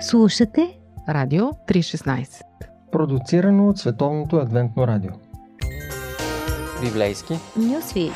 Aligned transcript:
Слушате 0.00 0.78
Радио 1.08 1.44
316 1.44 2.42
Продуцирано 2.92 3.68
от 3.68 3.78
Световното 3.78 4.36
адвентно 4.36 4.86
радио 4.86 5.10
Библейски 6.82 7.34
Нюсви 7.56 8.10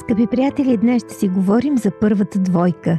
Скъпи 0.00 0.26
приятели, 0.26 0.76
днес 0.76 1.02
ще 1.02 1.14
си 1.14 1.28
говорим 1.28 1.78
за 1.78 1.90
първата 2.00 2.38
двойка. 2.38 2.98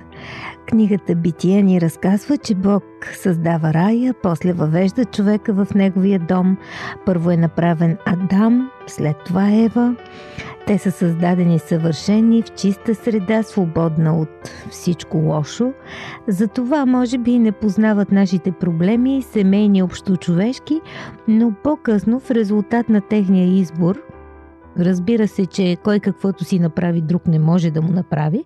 Книгата 0.70 1.16
Бития 1.16 1.64
ни 1.64 1.82
разказва, 1.82 2.38
че 2.38 2.56
Бог 2.56 2.84
създава 3.14 3.74
рая, 3.74 4.14
после 4.24 4.54
въвежда 4.54 5.06
човека 5.06 5.54
в 5.54 5.68
неговия 5.76 6.20
дом. 6.20 6.58
Първо 7.06 7.32
е 7.32 7.38
направен 7.38 7.98
Адам, 8.06 8.72
след 8.88 9.16
това 9.26 9.52
Ева. 9.52 9.96
Те 10.68 10.78
са 10.78 10.92
създадени 10.92 11.60
съвършени 11.60 12.42
в 12.42 12.54
чиста 12.54 12.96
среда, 12.96 13.44
свободна 13.44 14.20
от 14.20 14.52
всичко 14.70 15.18
лошо. 15.18 15.74
Затова 16.28 16.86
може 16.86 17.18
би 17.18 17.40
не 17.40 17.52
познават 17.52 18.12
нашите 18.12 18.52
проблеми, 18.52 19.22
семейни, 19.22 19.84
общочовешки, 19.84 20.82
но 21.28 21.54
по-късно 21.64 22.20
в 22.20 22.32
резултат 22.32 22.90
на 22.90 23.02
техния 23.02 23.60
избор– 23.60 24.02
Разбира 24.80 25.28
се, 25.28 25.46
че 25.46 25.78
кой 25.84 26.00
каквото 26.00 26.44
си 26.44 26.60
направи, 26.60 27.02
друг 27.02 27.28
не 27.28 27.40
може 27.40 27.72
да 27.72 27.82
му 27.82 27.92
направи. 27.92 28.44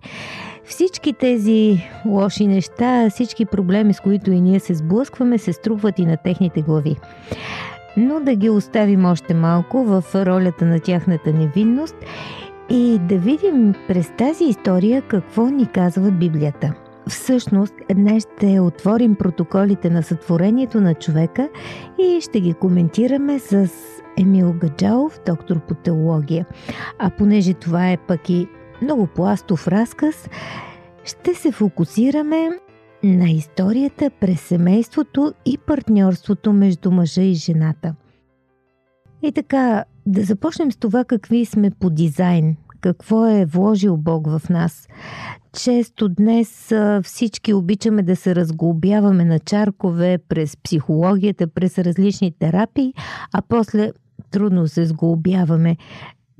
Всички 0.64 1.12
тези 1.12 1.88
лоши 2.06 2.46
неща, 2.46 3.10
всички 3.10 3.44
проблеми, 3.44 3.94
с 3.94 4.00
които 4.00 4.30
и 4.30 4.40
ние 4.40 4.60
се 4.60 4.74
сблъскваме, 4.74 5.38
се 5.38 5.52
струпват 5.52 5.98
и 5.98 6.06
на 6.06 6.16
техните 6.16 6.62
глави. 6.62 6.96
Но 8.00 8.20
да 8.20 8.34
ги 8.34 8.50
оставим 8.50 9.04
още 9.04 9.34
малко 9.34 9.84
в 9.84 10.04
ролята 10.14 10.64
на 10.64 10.80
тяхната 10.80 11.32
невинност 11.32 11.96
и 12.70 12.98
да 13.08 13.18
видим 13.18 13.74
през 13.88 14.12
тази 14.18 14.44
история 14.44 15.02
какво 15.02 15.46
ни 15.46 15.66
казва 15.66 16.10
Библията. 16.10 16.74
Всъщност, 17.08 17.74
днес 17.94 18.26
ще 18.36 18.60
отворим 18.60 19.14
протоколите 19.14 19.90
на 19.90 20.02
сътворението 20.02 20.80
на 20.80 20.94
човека 20.94 21.48
и 21.98 22.20
ще 22.20 22.40
ги 22.40 22.54
коментираме 22.54 23.38
с 23.38 23.70
Емил 24.18 24.54
Гаджалов, 24.60 25.20
доктор 25.26 25.60
по 25.60 25.74
теология. 25.74 26.46
А 26.98 27.10
понеже 27.10 27.54
това 27.54 27.90
е 27.90 27.96
пък 27.96 28.30
и 28.30 28.48
много 28.82 29.06
пластов 29.06 29.68
разказ, 29.68 30.28
ще 31.04 31.34
се 31.34 31.52
фокусираме 31.52 32.50
на 33.02 33.30
историята 33.30 34.10
през 34.20 34.40
семейството 34.40 35.34
и 35.46 35.58
партньорството 35.58 36.52
между 36.52 36.90
мъжа 36.90 37.22
и 37.22 37.34
жената. 37.34 37.94
И 39.22 39.32
така, 39.32 39.84
да 40.06 40.22
започнем 40.22 40.72
с 40.72 40.76
това 40.76 41.04
какви 41.04 41.44
сме 41.44 41.70
по 41.70 41.90
дизайн, 41.90 42.56
какво 42.80 43.26
е 43.26 43.44
вложил 43.44 43.96
Бог 43.96 44.26
в 44.26 44.42
нас. 44.50 44.88
Често 45.52 46.08
днес 46.08 46.72
всички 47.02 47.54
обичаме 47.54 48.02
да 48.02 48.16
се 48.16 48.34
разглобяваме 48.34 49.24
на 49.24 49.38
чаркове 49.38 50.18
през 50.28 50.56
психологията, 50.56 51.46
през 51.46 51.78
различни 51.78 52.32
терапии, 52.38 52.94
а 53.32 53.42
после 53.48 53.92
трудно 54.30 54.68
се 54.68 54.86
сглобяваме. 54.86 55.76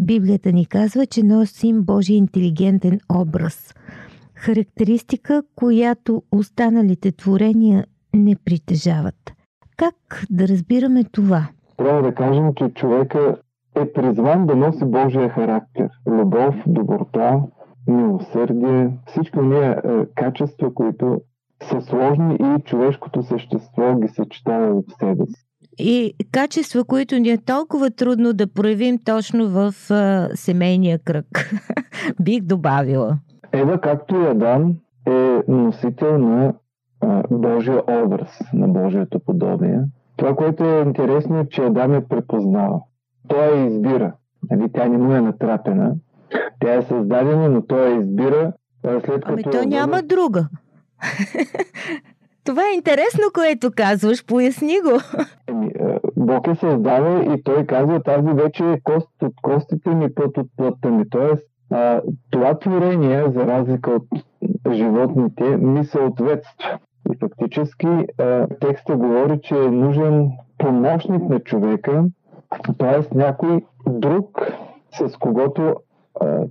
Библията 0.00 0.52
ни 0.52 0.66
казва, 0.66 1.06
че 1.06 1.22
носим 1.22 1.82
Божия 1.82 2.16
интелигентен 2.16 3.00
образ. 3.08 3.74
Характеристика, 4.38 5.42
която 5.54 6.22
останалите 6.32 7.12
творения 7.12 7.84
не 8.14 8.36
притежават. 8.44 9.32
Как 9.76 9.94
да 10.30 10.48
разбираме 10.48 11.04
това? 11.04 11.48
Трябва 11.76 12.02
да 12.02 12.14
кажем, 12.14 12.54
че 12.54 12.68
човека 12.74 13.36
е 13.76 13.92
призван 13.92 14.46
да 14.46 14.56
носи 14.56 14.84
Божия 14.84 15.28
характер. 15.28 15.88
Любов, 16.06 16.54
доброта, 16.66 17.40
милосърдие, 17.88 18.90
всички 19.06 19.38
ние 19.38 19.70
е, 19.70 20.06
качества, 20.16 20.74
които 20.74 21.20
са 21.62 21.80
сложни 21.80 22.34
и 22.34 22.62
човешкото 22.64 23.22
същество 23.22 23.94
ги 24.00 24.08
съчетава 24.08 24.74
в 24.74 24.84
себе 25.00 25.26
си 25.26 25.48
и 25.78 26.14
качества, 26.32 26.84
които 26.84 27.18
ни 27.18 27.30
е 27.30 27.38
толкова 27.38 27.90
трудно 27.90 28.32
да 28.32 28.46
проявим 28.46 28.98
точно 29.04 29.48
в 29.48 29.74
а, 29.90 30.28
семейния 30.34 30.98
кръг. 30.98 31.26
Бих 32.22 32.42
добавила. 32.42 33.18
Ева, 33.52 33.80
както 33.80 34.16
и 34.16 34.26
Адам, 34.26 34.74
е 35.06 35.42
носител 35.48 36.18
на 36.18 36.54
а, 37.00 37.22
Божия 37.30 37.82
образ, 37.88 38.40
на 38.52 38.68
Божието 38.68 39.20
подобие. 39.20 39.80
Това, 40.16 40.34
което 40.34 40.64
е 40.64 40.82
интересно, 40.86 41.38
е, 41.38 41.48
че 41.48 41.62
Адам 41.62 41.94
е 41.94 42.08
препознава. 42.08 42.80
Той 43.28 43.58
я 43.58 43.66
избира. 43.66 44.12
Нали, 44.50 44.68
тя 44.72 44.88
не 44.88 44.98
му 44.98 45.12
е 45.12 45.20
натрапена. 45.20 45.94
Тя 46.60 46.74
е 46.74 46.82
създадена, 46.82 47.48
но 47.48 47.62
той 47.62 47.90
я 47.90 48.00
избира 48.00 48.52
след 48.82 49.06
ами 49.06 49.20
като... 49.20 49.32
Ами 49.32 49.42
то 49.42 49.68
няма 49.68 50.02
друга. 50.02 50.48
Това 52.44 52.62
е 52.62 52.74
интересно, 52.74 53.24
което 53.34 53.70
казваш. 53.76 54.26
Поясни 54.26 54.80
го. 54.80 55.22
Еми, 55.46 55.66
е, 55.66 55.98
Бог 56.16 56.46
е 56.46 56.54
създава 56.54 57.34
и 57.34 57.42
той 57.42 57.66
казва, 57.66 58.02
тази 58.02 58.32
вече 58.32 58.64
е 58.64 58.80
кост 58.84 59.22
от 59.22 59.34
костите 59.42 59.90
ми, 59.90 60.14
път 60.14 60.38
от 60.38 60.46
плътта 60.56 60.90
ми. 60.90 61.10
Тоест, 61.10 61.44
а, 61.70 62.00
това 62.30 62.58
творение, 62.58 63.30
за 63.30 63.46
разлика 63.46 63.90
от 63.90 64.06
животните, 64.72 65.56
ми 65.56 65.84
съответства. 65.84 66.78
И 67.12 67.16
фактически 67.20 67.86
а, 68.18 68.46
текста 68.60 68.96
говори, 68.96 69.40
че 69.42 69.54
е 69.54 69.70
нужен 69.70 70.30
помощник 70.58 71.28
на 71.28 71.40
човека, 71.40 72.04
т.е. 72.78 73.16
някой 73.18 73.62
друг, 73.88 74.40
с 74.92 75.16
когото 75.16 75.74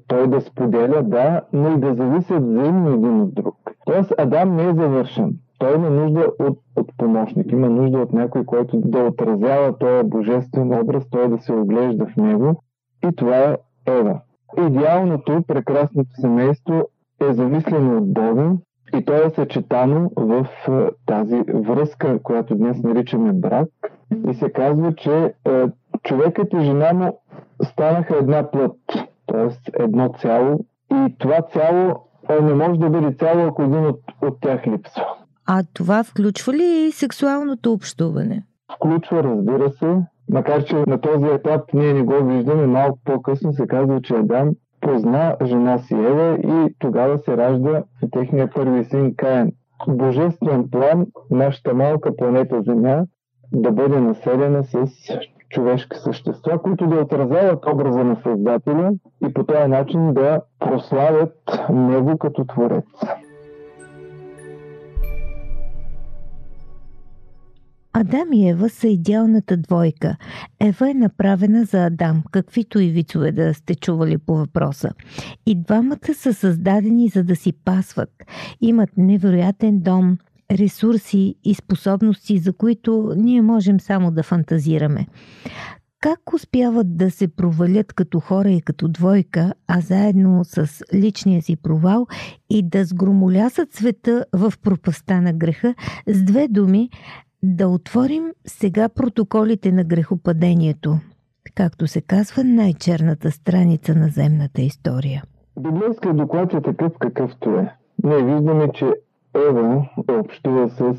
той 0.07 0.27
да 0.27 0.41
споделя, 0.41 1.03
да, 1.03 1.41
но 1.53 1.71
и 1.71 1.77
да 1.77 1.93
зависят 1.93 2.43
взаимно 2.43 2.93
един 2.93 3.21
от 3.21 3.33
друг. 3.33 3.55
Тоест 3.85 4.13
Адам 4.17 4.55
не 4.55 4.63
е 4.63 4.73
завършен 4.73 5.33
той 5.59 5.75
има 5.75 5.89
нужда 5.89 6.31
от, 6.39 6.59
от 6.75 6.97
помощник, 6.97 7.51
има 7.51 7.69
нужда 7.69 7.97
от 7.97 8.13
някой, 8.13 8.45
който 8.45 8.77
да 8.77 8.99
отразява 8.99 9.77
този 9.77 10.09
божествен 10.09 10.79
образ, 10.81 11.03
той 11.09 11.29
да 11.29 11.37
се 11.37 11.53
оглежда 11.53 12.05
в 12.05 12.17
него. 12.17 12.63
И 13.07 13.15
това 13.15 13.37
е 13.37 13.57
Ева. 13.87 14.19
Идеалното, 14.57 15.43
прекрасното 15.47 16.09
семейство 16.21 16.89
е 17.29 17.33
замислено 17.33 17.97
от 17.97 18.13
Бога 18.13 18.51
и 18.95 19.05
то 19.05 19.13
е 19.13 19.29
съчетано 19.35 20.11
в 20.15 20.47
тази 21.05 21.41
връзка, 21.53 22.19
която 22.23 22.55
днес 22.55 22.83
наричаме 22.83 23.33
брак. 23.33 23.69
И 24.29 24.33
се 24.33 24.51
казва, 24.51 24.95
че 24.95 25.33
човекът 26.03 26.53
и 26.53 26.59
жена 26.59 26.93
му 26.93 27.19
станаха 27.63 28.17
една 28.17 28.51
плът, 28.51 28.77
т.е. 29.27 29.83
едно 29.83 30.13
цяло. 30.21 30.59
И 30.93 31.15
това 31.17 31.41
цяло 31.53 31.95
не 32.41 32.53
може 32.53 32.79
да 32.79 32.89
бъде 32.89 33.15
цяло, 33.19 33.47
ако 33.47 33.63
един 33.63 33.85
от, 33.85 33.99
от 34.21 34.41
тях 34.41 34.67
липсва. 34.67 35.05
А 35.45 35.63
това 35.73 36.03
включва 36.03 36.53
ли 36.53 36.87
и 36.87 36.91
сексуалното 36.91 37.73
общуване? 37.73 38.43
Включва, 38.75 39.23
разбира 39.23 39.71
се. 39.71 39.97
Макар, 40.29 40.63
че 40.63 40.83
на 40.87 41.01
този 41.01 41.25
етап 41.25 41.61
ние 41.73 41.93
не 41.93 42.01
го 42.01 42.25
виждаме, 42.25 42.67
малко 42.67 42.99
по-късно 43.05 43.53
се 43.53 43.67
казва, 43.67 44.01
че 44.01 44.15
Адам 44.15 44.49
позна 44.81 45.35
жена 45.43 45.77
си 45.77 45.93
Ева 45.93 46.37
и 46.43 46.75
тогава 46.79 47.19
се 47.19 47.37
ражда 47.37 47.83
техния 48.11 48.49
първи 48.55 48.85
син 48.85 49.15
Каен. 49.15 49.51
Божествен 49.87 50.69
план 50.71 51.05
нашата 51.31 51.73
малка 51.73 52.15
планета 52.15 52.61
Земя 52.61 53.05
да 53.53 53.71
бъде 53.71 53.99
населена 53.99 54.63
с 54.63 54.77
човешки 55.49 55.97
същества, 55.97 56.61
които 56.61 56.87
да 56.87 56.95
отразяват 56.95 57.65
образа 57.73 58.03
на 58.03 58.15
Създателя 58.23 58.91
и 59.29 59.33
по 59.33 59.43
този 59.43 59.67
начин 59.67 60.13
да 60.13 60.41
прославят 60.59 61.33
Него 61.69 62.17
като 62.17 62.45
Творец. 62.45 62.85
Адам 67.99 68.33
и 68.33 68.49
Ева 68.49 68.69
са 68.69 68.87
идеалната 68.87 69.57
двойка. 69.57 70.17
Ева 70.59 70.89
е 70.89 70.93
направена 70.93 71.65
за 71.65 71.85
Адам, 71.85 72.23
каквито 72.31 72.79
и 72.79 72.89
вицове 72.89 73.31
да 73.31 73.53
сте 73.53 73.75
чували 73.75 74.17
по 74.17 74.35
въпроса. 74.35 74.91
И 75.45 75.55
двамата 75.55 76.13
са 76.13 76.33
създадени 76.33 77.09
за 77.09 77.23
да 77.23 77.35
си 77.35 77.53
пасват. 77.65 78.09
Имат 78.61 78.89
невероятен 78.97 79.79
дом, 79.79 80.17
ресурси 80.51 81.35
и 81.43 81.53
способности, 81.53 82.37
за 82.37 82.53
които 82.53 83.13
ние 83.17 83.41
можем 83.41 83.79
само 83.79 84.11
да 84.11 84.23
фантазираме. 84.23 85.07
Как 85.99 86.33
успяват 86.33 86.97
да 86.97 87.11
се 87.11 87.27
провалят 87.27 87.93
като 87.93 88.19
хора 88.19 88.49
и 88.49 88.61
като 88.61 88.87
двойка, 88.87 89.53
а 89.67 89.81
заедно 89.81 90.43
с 90.43 90.83
личния 90.93 91.41
си 91.41 91.55
провал 91.55 92.07
и 92.49 92.69
да 92.69 92.85
сгромолясат 92.85 93.73
света 93.73 94.25
в 94.33 94.53
пропаста 94.61 95.21
на 95.21 95.33
греха, 95.33 95.75
с 96.07 96.23
две 96.23 96.47
думи, 96.47 96.89
да 97.55 97.67
отворим 97.67 98.31
сега 98.45 98.89
протоколите 98.89 99.71
на 99.71 99.83
грехопадението, 99.83 100.97
както 101.55 101.87
се 101.87 102.01
казва 102.01 102.43
най-черната 102.43 103.31
страница 103.31 103.95
на 103.95 104.07
земната 104.07 104.61
история. 104.61 105.23
Библейският 105.59 106.17
доклад 106.17 106.53
е 106.53 106.61
такъв 106.61 106.93
какъвто 106.99 107.49
е. 107.49 107.73
Ние 108.03 108.23
виждаме, 108.23 108.71
че 108.73 108.85
Ева 109.49 109.89
общува 110.09 110.69
с 110.69 110.95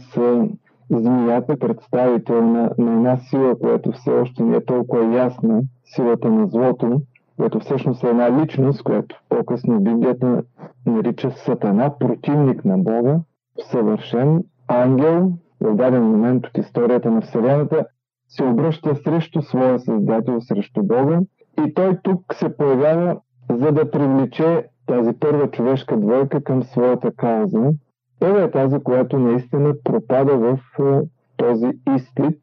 змията, 0.91 1.59
представител 1.59 2.43
на, 2.43 2.71
на 2.79 2.93
една 2.93 3.17
сила, 3.17 3.59
която 3.59 3.93
все 3.93 4.11
още 4.11 4.43
не 4.43 4.57
е 4.57 4.65
толкова 4.65 5.17
ясна, 5.17 5.63
силата 5.85 6.31
на 6.31 6.47
злото. 6.47 7.01
което 7.37 7.61
всъщност 7.61 8.05
е 8.05 8.09
една 8.09 8.43
личност, 8.43 8.83
която 8.83 9.21
по-късно 9.29 9.81
Библията 9.81 10.43
нарича 10.87 11.31
Сатана, 11.31 11.99
противник 11.99 12.65
на 12.65 12.79
Бога, 12.79 13.21
съвършен 13.71 14.45
ангел, 14.69 15.33
в 15.61 15.75
даден 15.75 16.03
момент 16.03 16.47
от 16.47 16.59
историята 16.59 17.11
на 17.11 17.21
Вселената, 17.21 17.87
се 18.29 18.45
обръща 18.45 18.97
срещу 18.97 19.43
своя 19.43 19.79
Създател, 19.79 20.41
срещу 20.41 20.83
Бога. 20.83 21.21
И 21.67 21.75
той 21.75 21.99
тук 22.03 22.35
се 22.35 22.57
появява, 22.57 23.17
за 23.51 23.73
да 23.73 23.91
привлече 23.91 24.65
тази 24.87 25.13
първа 25.21 25.51
човешка 25.51 25.97
двойка 25.97 26.41
към 26.41 26.63
своята 26.63 27.13
кауза. 27.13 27.73
Ева 28.21 28.43
е 28.43 28.51
тази, 28.51 28.79
която 28.79 29.19
наистина 29.19 29.75
пропада 29.85 30.37
в 30.37 30.59
този 31.37 31.71
изпит 31.97 32.43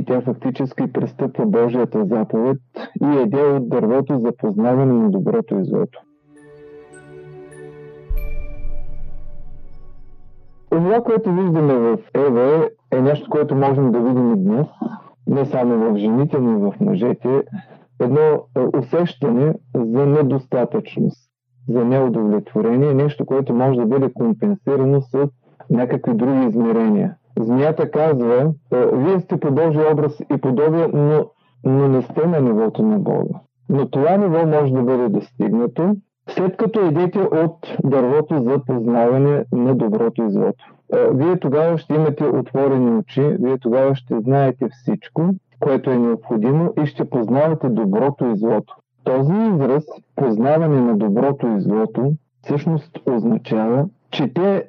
и 0.00 0.04
тя 0.04 0.20
фактически 0.20 0.92
престъпва 0.92 1.46
Божията 1.46 2.04
заповед 2.04 2.58
и 3.02 3.18
еде 3.18 3.42
от 3.42 3.68
дървото 3.68 4.18
за 4.18 4.32
познаване 4.38 4.92
на 4.92 5.10
доброто 5.10 5.54
и 5.54 5.64
злото. 5.64 6.03
Това, 10.94 11.04
което 11.04 11.32
виждаме 11.32 11.74
в 11.74 11.98
Ева 12.14 12.68
е 12.92 13.00
нещо, 13.00 13.30
което 13.30 13.54
можем 13.54 13.92
да 13.92 14.00
видим 14.00 14.32
и 14.32 14.36
днес, 14.36 14.66
не 15.26 15.46
само 15.46 15.92
в 15.92 15.96
жените, 15.96 16.38
но 16.38 16.50
и 16.50 16.70
в 16.70 16.80
мъжете, 16.80 17.42
едно 18.00 18.20
е, 18.20 18.78
усещане 18.78 19.54
за 19.74 20.06
недостатъчност, 20.06 21.30
за 21.68 21.84
неудовлетворение, 21.84 22.94
нещо, 22.94 23.26
което 23.26 23.54
може 23.54 23.80
да 23.80 23.86
бъде 23.86 24.12
компенсирано 24.12 25.00
с 25.00 25.28
някакви 25.70 26.14
други 26.14 26.46
измерения. 26.46 27.14
Змията 27.40 27.90
казва, 27.90 28.52
е, 28.72 28.86
вие 28.92 29.20
сте 29.20 29.40
по 29.40 29.50
Божия 29.50 29.92
образ 29.92 30.20
и 30.34 30.40
подобие, 30.40 30.88
но, 30.92 31.26
но 31.64 31.88
не 31.88 32.02
сте 32.02 32.26
на 32.26 32.40
нивото 32.40 32.82
на 32.82 32.98
Бога. 32.98 33.40
Но 33.68 33.90
това 33.90 34.16
ниво 34.16 34.46
може 34.46 34.72
да 34.72 34.82
бъде 34.82 35.08
достигнато, 35.08 35.96
след 36.28 36.56
като 36.56 36.80
едете 36.80 37.18
от 37.18 37.76
дървото 37.84 38.42
за 38.42 38.58
познаване 38.66 39.44
на 39.52 39.74
доброто 39.74 40.22
и 40.22 40.30
злото. 40.30 40.74
Вие 41.10 41.38
тогава 41.38 41.78
ще 41.78 41.94
имате 41.94 42.24
отворени 42.24 42.96
очи, 42.96 43.36
вие 43.40 43.58
тогава 43.58 43.94
ще 43.94 44.20
знаете 44.20 44.68
всичко, 44.68 45.22
което 45.60 45.90
е 45.90 45.98
необходимо 45.98 46.72
и 46.82 46.86
ще 46.86 47.10
познавате 47.10 47.68
доброто 47.68 48.26
и 48.26 48.36
злото. 48.36 48.76
Този 49.04 49.34
израз, 49.34 49.84
познаване 50.16 50.80
на 50.80 50.96
доброто 50.96 51.46
и 51.46 51.60
злото, 51.60 52.12
всъщност 52.42 52.98
означава, 53.06 53.86
че 54.10 54.32
те 54.34 54.68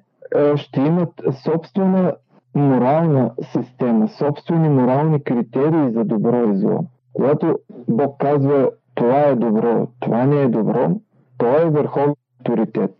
ще 0.56 0.82
имат 0.82 1.10
собствена 1.44 2.14
морална 2.56 3.32
система, 3.52 4.08
собствени 4.08 4.70
морални 4.70 5.24
критерии 5.24 5.92
за 5.92 6.04
добро 6.04 6.50
и 6.50 6.58
зло. 6.58 6.80
Когато 7.14 7.60
Бог 7.88 8.18
казва 8.20 8.70
това 8.96 9.20
е 9.20 9.36
добро, 9.36 9.88
това 10.00 10.26
не 10.26 10.42
е 10.42 10.48
добро, 10.48 10.90
той 11.38 11.62
е 11.62 11.70
върховен 11.70 12.14
авторитет. 12.40 12.96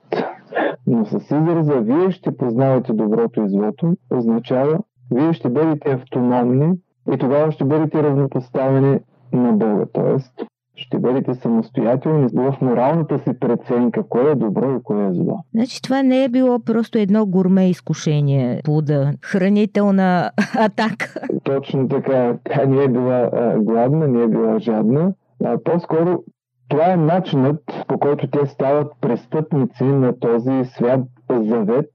Но 0.88 1.06
с 1.06 1.14
израза 1.14 1.82
вие 1.82 2.12
ще 2.12 2.38
познавате 2.38 2.94
доброто 2.94 3.42
и 3.42 3.50
злото, 3.50 3.94
означава 4.12 4.80
вие 5.12 5.34
ще 5.34 5.50
бъдете 5.50 5.92
автономни 5.92 6.74
и 7.14 7.18
тогава 7.18 7.52
ще 7.52 7.66
бъдете 7.66 8.04
равнопоставени 8.04 9.00
на 9.34 9.52
Бога. 9.52 9.86
Тоест, 9.94 10.34
ще 10.76 11.00
бъдете 11.00 11.34
самостоятелни 11.34 12.28
в 12.34 12.58
моралната 12.62 13.20
си 13.20 13.40
преценка, 13.40 14.04
кое 14.10 14.32
е 14.32 14.36
добро 14.36 14.76
и 14.76 14.84
кое 14.84 15.08
е 15.08 15.14
зло. 15.14 15.40
Значи 15.54 15.82
това 15.82 16.04
не 16.04 16.24
е 16.24 16.30
било 16.30 16.60
просто 16.60 16.98
едно 16.98 17.26
гурме 17.26 17.70
изкушение, 17.70 18.62
плуда, 18.64 19.14
хранителна 19.22 20.32
атака. 20.60 21.14
Точно 21.44 21.88
така. 21.88 22.38
Тя 22.44 22.66
не 22.66 22.84
е 22.84 22.88
била 22.88 23.30
а, 23.34 23.60
гладна, 23.60 24.08
не 24.08 24.24
е 24.24 24.28
била 24.28 24.60
жадна. 24.60 25.14
А, 25.46 25.58
по-скоро 25.64 26.24
това 26.70 26.92
е 26.92 26.98
начинът, 26.98 27.64
по 27.88 27.98
който 28.00 28.28
те 28.28 28.46
стават 28.46 28.94
престъпници 29.02 29.84
на 29.84 30.20
този 30.20 30.64
свят 30.66 31.02
завет 31.30 31.92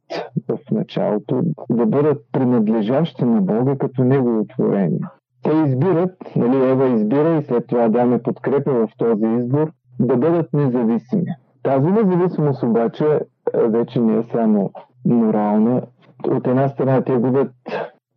в 0.48 0.58
началото, 0.70 1.42
да 1.70 1.86
бъдат 1.86 2.18
принадлежащи 2.32 3.24
на 3.24 3.40
Бога 3.40 3.76
като 3.78 4.04
Негово 4.04 4.46
творение. 4.46 5.00
Те 5.42 5.50
избират, 5.66 6.16
нали, 6.36 6.70
Ева 6.70 6.88
избира 6.88 7.36
и 7.36 7.42
след 7.42 7.66
това 7.66 7.84
Адам 7.84 8.20
подкрепя 8.24 8.72
в 8.72 8.88
този 8.98 9.26
избор, 9.26 9.72
да 10.00 10.16
бъдат 10.16 10.52
независими. 10.52 11.26
Тази 11.62 11.86
независимост 11.86 12.62
обаче 12.62 13.20
вече 13.54 14.00
не 14.00 14.18
е 14.18 14.22
само 14.32 14.70
морална. 15.04 15.82
От 16.28 16.46
една 16.46 16.68
страна 16.68 17.02
те 17.04 17.12
губят 17.12 17.52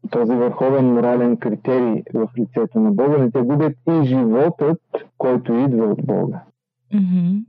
този 0.10 0.36
върховен 0.36 0.94
морален 0.94 1.38
критерий 1.38 2.04
в 2.14 2.30
лицето 2.38 2.80
на 2.80 2.92
Бога, 2.92 3.18
не 3.18 3.32
те 3.32 3.42
губят 3.42 3.74
и 3.90 4.04
животът, 4.04 4.82
който 5.18 5.54
идва 5.54 5.86
от 5.86 6.06
Бога. 6.06 6.44
Mm-hmm. 6.94 7.44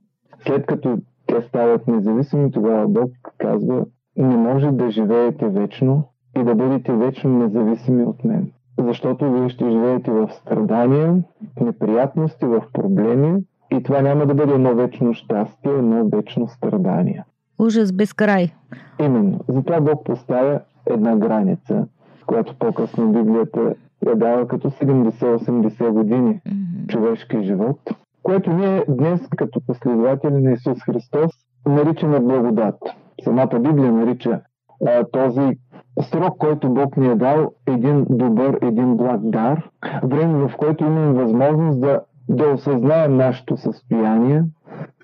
След 0.46 0.66
като 0.66 0.98
те 1.26 1.42
стават 1.42 1.88
независими, 1.88 2.50
тогава 2.50 2.88
Бог 2.88 3.10
казва, 3.38 3.84
не 4.16 4.36
може 4.36 4.70
да 4.70 4.90
живеете 4.90 5.48
вечно 5.48 6.04
и 6.36 6.44
да 6.44 6.54
бъдете 6.54 6.92
вечно 6.92 7.38
независими 7.38 8.04
от 8.04 8.24
мен. 8.24 8.50
Защото 8.78 9.32
вие 9.32 9.48
ще 9.48 9.70
живеете 9.70 10.10
в 10.10 10.28
страдания, 10.32 11.22
в 11.56 11.60
неприятности, 11.60 12.46
в 12.46 12.62
проблеми 12.72 13.42
и 13.72 13.82
това 13.82 14.02
няма 14.02 14.26
да 14.26 14.34
бъде 14.34 14.54
едно 14.54 14.74
вечно 14.74 15.14
щастие, 15.14 15.72
едно 15.72 16.08
вечно 16.08 16.48
страдание. 16.48 17.24
Ужас 17.58 17.92
без 17.92 18.12
край. 18.12 18.52
Именно. 19.00 19.40
Затова 19.48 19.80
Бог 19.80 20.04
поставя 20.04 20.60
една 20.86 21.16
граница, 21.16 21.86
която 22.26 22.55
по-късно 22.59 23.12
Библията 23.12 23.75
я 24.06 24.17
дава 24.17 24.49
като 24.49 24.71
70-80 24.71 25.91
години 25.91 26.41
mm-hmm. 26.49 26.87
човешки 26.87 27.44
живот, 27.44 27.81
което 28.23 28.53
ние 28.53 28.85
днес 28.88 29.21
като 29.37 29.61
последователи 29.67 30.43
на 30.43 30.53
Исус 30.53 30.79
Христос 30.82 31.31
наричаме 31.67 32.21
благодат. 32.21 32.76
Самата 33.25 33.61
Библия 33.61 33.93
нарича 33.93 34.41
а, 34.87 35.05
този 35.12 35.59
срок, 36.03 36.38
който 36.38 36.69
Бог 36.69 36.97
ни 36.97 37.09
е 37.09 37.15
дал, 37.15 37.53
един 37.67 38.06
добър, 38.11 38.59
един 38.62 38.97
благ 38.97 39.21
дар, 39.23 39.71
време 40.03 40.49
в 40.49 40.56
което 40.56 40.85
имаме 40.85 41.12
възможност 41.12 41.81
да, 41.81 42.00
да 42.29 42.49
осъзнаем 42.49 43.17
нашето 43.17 43.56
състояние 43.56 44.44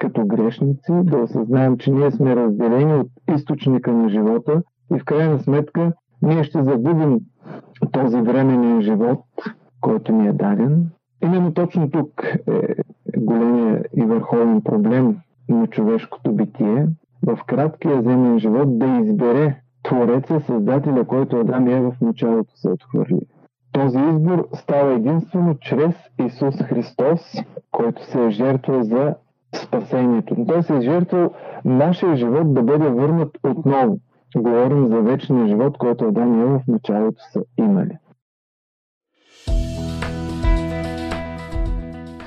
като 0.00 0.26
грешници, 0.26 0.92
да 0.92 1.16
осъзнаем, 1.16 1.78
че 1.78 1.90
ние 1.90 2.10
сме 2.10 2.36
разделени 2.36 2.94
от 2.94 3.08
източника 3.34 3.92
на 3.92 4.08
живота 4.08 4.62
и 4.94 4.98
в 4.98 5.04
крайна 5.04 5.38
сметка 5.38 5.92
ние 6.22 6.44
ще 6.44 6.62
загубим 6.62 7.20
този 7.92 8.20
временен 8.20 8.82
живот, 8.82 9.24
който 9.80 10.12
ни 10.12 10.28
е 10.28 10.32
даден. 10.32 10.86
Именно 11.22 11.54
точно 11.54 11.90
тук 11.90 12.24
е 12.48 12.74
големия 13.16 13.84
и 13.96 14.02
върховен 14.02 14.60
проблем 14.62 15.16
на 15.48 15.66
човешкото 15.66 16.32
битие, 16.32 16.86
в 17.26 17.38
краткия 17.46 18.02
земен 18.02 18.38
живот 18.38 18.78
да 18.78 18.86
избере 18.86 19.56
Твореца, 19.82 20.40
Създателя, 20.40 21.04
който 21.04 21.36
Адам 21.36 21.66
и 21.66 21.72
Ева 21.72 21.90
в 21.90 22.00
началото 22.00 22.56
са 22.56 22.70
отхвърли. 22.70 23.20
Този 23.72 23.98
избор 23.98 24.48
става 24.54 24.92
единствено 24.92 25.54
чрез 25.60 25.94
Исус 26.26 26.62
Христос, 26.62 27.20
който 27.70 28.04
се 28.04 28.26
е 28.26 28.30
жертвал 28.30 28.82
за 28.82 29.14
спасението. 29.54 30.36
Той 30.48 30.62
се 30.62 30.76
е 30.76 30.80
жертвал 30.80 31.30
нашия 31.64 32.16
живот 32.16 32.54
да 32.54 32.62
бъде 32.62 32.88
върнат 32.88 33.38
отново. 33.44 33.98
Говорим 34.36 34.86
за 34.86 35.00
вечния 35.00 35.48
живот, 35.48 35.78
който 35.78 36.04
Адам 36.04 36.38
и 36.38 36.42
Ева 36.42 36.58
в 36.58 36.68
началото 36.68 37.22
са 37.32 37.40
имали. 37.58 37.98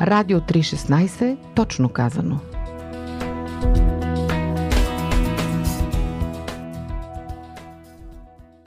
Радио 0.01 0.39
316, 0.39 1.37
точно 1.55 1.89
казано. 1.89 2.39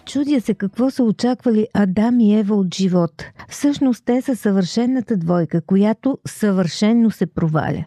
Чудя 0.06 0.40
се 0.40 0.54
какво 0.54 0.90
са 0.90 1.04
очаквали 1.04 1.66
Адам 1.74 2.20
и 2.20 2.38
Ева 2.38 2.54
от 2.54 2.74
живот. 2.74 3.24
Всъщност 3.48 4.04
те 4.04 4.22
са 4.22 4.36
съвършената 4.36 5.16
двойка, 5.16 5.60
която 5.60 6.18
съвършенно 6.26 7.10
се 7.10 7.26
проваля. 7.26 7.84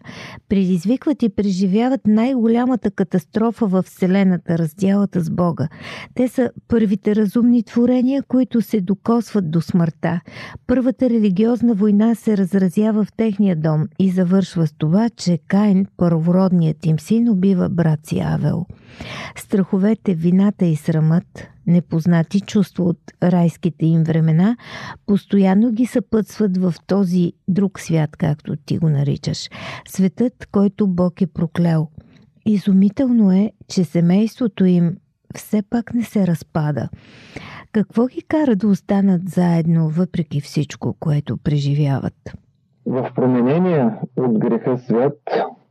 Предизвикват 0.48 1.22
и 1.22 1.28
преживяват 1.28 2.00
най-голямата 2.06 2.90
катастрофа 2.90 3.66
в 3.66 3.82
Вселената, 3.82 4.58
разделата 4.58 5.20
с 5.20 5.30
Бога. 5.30 5.68
Те 6.14 6.28
са 6.28 6.50
първите 6.68 7.16
разумни 7.16 7.62
творения, 7.62 8.22
които 8.22 8.62
се 8.62 8.80
докосват 8.80 9.50
до 9.50 9.60
смъртта. 9.60 10.20
Първата 10.66 11.10
религиозна 11.10 11.74
война 11.74 12.14
се 12.14 12.36
разразява 12.36 13.04
в 13.04 13.12
техния 13.12 13.56
дом 13.56 13.88
и 13.98 14.10
завършва 14.10 14.66
с 14.66 14.72
това, 14.72 15.08
че 15.08 15.38
Каин, 15.48 15.86
първородният 15.96 16.86
им 16.86 16.98
син, 16.98 17.28
убива 17.28 17.68
брат 17.68 18.06
си 18.06 18.20
Авел. 18.20 18.66
Страховете, 19.36 20.14
вината 20.14 20.66
и 20.66 20.76
срамът, 20.76 21.48
непознати 21.70 22.40
чувства 22.40 22.84
от 22.84 22.98
райските 23.22 23.86
им 23.86 24.04
времена, 24.04 24.56
постоянно 25.06 25.70
ги 25.72 25.86
съпътстват 25.86 26.56
в 26.56 26.74
този 26.86 27.32
друг 27.48 27.80
свят, 27.80 28.16
както 28.16 28.56
ти 28.56 28.78
го 28.78 28.88
наричаш. 28.88 29.48
Светът, 29.88 30.46
който 30.52 30.86
Бог 30.86 31.20
е 31.20 31.26
проклял. 31.26 31.88
Изумително 32.46 33.32
е, 33.32 33.52
че 33.68 33.84
семейството 33.84 34.64
им 34.64 34.96
все 35.34 35.62
пак 35.70 35.94
не 35.94 36.02
се 36.02 36.26
разпада. 36.26 36.88
Какво 37.72 38.06
ги 38.06 38.22
кара 38.22 38.56
да 38.56 38.68
останат 38.68 39.28
заедно, 39.28 39.88
въпреки 39.88 40.40
всичко, 40.40 40.96
което 41.00 41.36
преживяват? 41.36 42.32
в 42.90 43.10
променения 43.14 43.98
от 44.16 44.38
греха 44.38 44.78
свят, 44.78 45.18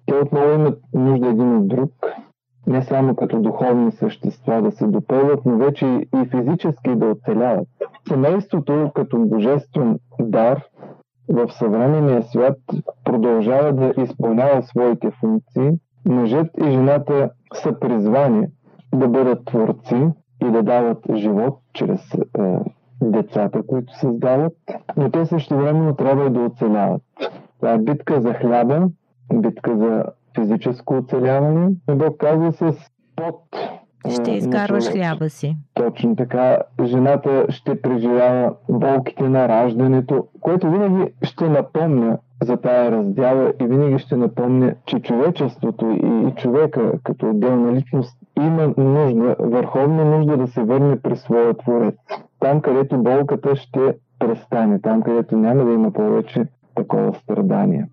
те 0.05 0.13
отново 0.13 0.53
имат 0.53 0.79
нужда 0.93 1.27
един 1.27 1.55
от 1.55 1.67
друг, 1.67 1.91
не 2.67 2.83
само 2.83 3.15
като 3.15 3.39
духовни 3.39 3.91
същества 3.91 4.61
да 4.61 4.71
се 4.71 4.87
допълват, 4.87 5.45
но 5.45 5.57
вече 5.57 5.85
и 5.85 6.29
физически 6.31 6.95
да 6.95 7.05
оцеляват. 7.05 7.67
Семейството 8.07 8.91
като 8.95 9.17
божествен 9.19 9.99
дар 10.19 10.63
в 11.29 11.51
съвременния 11.51 12.23
свят 12.23 12.57
продължава 13.05 13.73
да 13.73 14.03
изпълнява 14.03 14.63
своите 14.63 15.11
функции. 15.11 15.71
Мъжът 16.05 16.47
и 16.57 16.71
жената 16.71 17.29
са 17.53 17.79
призвани 17.79 18.47
да 18.95 19.07
бъдат 19.07 19.45
творци 19.45 20.07
и 20.41 20.51
да 20.51 20.63
дават 20.63 20.97
живот 21.15 21.59
чрез 21.73 22.13
е, 22.13 22.57
децата, 23.01 23.63
които 23.67 23.93
създават, 23.93 24.53
но 24.97 25.11
те 25.11 25.25
също 25.25 25.57
времено 25.57 25.95
трябва 25.95 26.25
и 26.25 26.29
да 26.29 26.39
оцеляват. 26.39 27.01
Това 27.59 27.73
е 27.73 27.77
битка 27.77 28.21
за 28.21 28.33
хляба, 28.33 28.87
битка 29.33 29.77
за 29.77 30.03
физическо 30.39 30.97
оцеляване. 30.97 31.69
Бог 31.91 32.17
казва 32.17 32.51
с 32.51 32.73
под 33.15 33.35
ще 34.09 34.31
изкарваш 34.31 34.91
хляба 34.91 35.29
си. 35.29 35.55
Точно 35.73 36.15
така. 36.15 36.57
Жената 36.83 37.45
ще 37.49 37.81
преживява 37.81 38.53
болките 38.69 39.29
на 39.29 39.47
раждането, 39.47 40.27
което 40.41 40.71
винаги 40.71 41.13
ще 41.23 41.49
напомня 41.49 42.17
за 42.43 42.57
тая 42.57 42.91
раздяла 42.91 43.53
и 43.61 43.65
винаги 43.65 43.99
ще 43.99 44.15
напомня, 44.15 44.73
че 44.85 44.99
човечеството 44.99 45.91
и 45.91 46.33
човека 46.35 46.91
като 47.03 47.29
отделна 47.29 47.73
личност 47.73 48.17
има 48.37 48.73
нужда, 48.77 49.35
върховна 49.39 50.05
нужда 50.05 50.37
да 50.37 50.47
се 50.47 50.63
върне 50.63 50.99
при 50.99 51.15
своя 51.15 51.53
Творец. 51.53 51.95
Там, 52.39 52.61
където 52.61 52.97
болката 52.97 53.55
ще 53.55 53.79
престане, 54.19 54.81
там, 54.81 55.01
където 55.01 55.37
няма 55.37 55.65
да 55.65 55.71
има 55.71 55.91
повече 55.91 56.45
такова 56.75 57.13
страдание. 57.13 57.85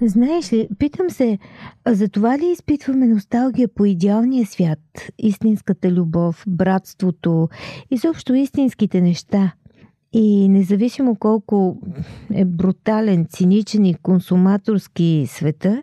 Знаеш 0.00 0.52
ли, 0.52 0.68
питам 0.78 1.10
се, 1.10 1.38
за 1.86 2.08
това 2.08 2.38
ли 2.38 2.46
изпитваме 2.46 3.06
носталгия 3.06 3.68
по 3.68 3.84
идеалния 3.84 4.46
свят, 4.46 4.78
истинската 5.18 5.90
любов, 5.90 6.44
братството, 6.48 7.48
изобщо 7.90 8.34
истинските 8.34 9.00
неща? 9.00 9.52
И 10.12 10.48
независимо 10.48 11.16
колко 11.16 11.76
е 12.34 12.44
брутален, 12.44 13.26
циничен 13.28 13.84
и 13.84 13.94
консуматорски 13.94 15.24
света, 15.26 15.82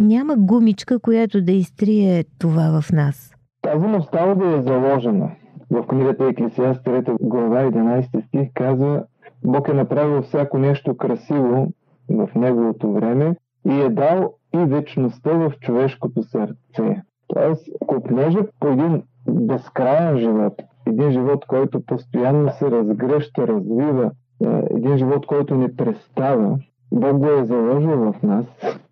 няма 0.00 0.36
гумичка, 0.36 0.98
която 0.98 1.42
да 1.42 1.52
изтрие 1.52 2.24
това 2.38 2.80
в 2.80 2.92
нас. 2.92 3.32
Тази 3.62 3.86
носталгия 3.86 4.58
е 4.58 4.62
заложена. 4.62 5.30
В 5.70 5.86
книгата 5.86 6.24
Еклесиаст 6.24 6.84
3 6.84 7.16
глава 7.20 7.62
11 7.62 8.26
стих 8.26 8.48
казва 8.54 9.04
Бог 9.44 9.68
е 9.68 9.72
направил 9.72 10.22
всяко 10.22 10.58
нещо 10.58 10.96
красиво 10.96 11.72
в 12.10 12.28
неговото 12.34 12.92
време 12.92 13.36
и 13.66 13.80
е 13.80 13.88
дал 13.88 14.34
и 14.54 14.58
вечността 14.58 15.32
в 15.32 15.52
човешкото 15.60 16.22
сърце. 16.22 17.02
Тоест, 17.26 17.68
купнежа 17.86 18.46
по 18.60 18.68
един 18.68 19.02
безкрайен 19.28 20.18
живот, 20.18 20.62
един 20.86 21.10
живот, 21.10 21.44
който 21.46 21.86
постоянно 21.86 22.50
се 22.50 22.70
разгръща, 22.70 23.46
развива, 23.46 24.10
е, 24.44 24.62
един 24.70 24.96
живот, 24.96 25.26
който 25.26 25.54
не 25.54 25.76
престава, 25.76 26.58
Бог 26.92 27.18
го 27.18 27.30
е 27.30 27.44
заложил 27.44 28.12
в 28.12 28.22
нас, 28.22 28.46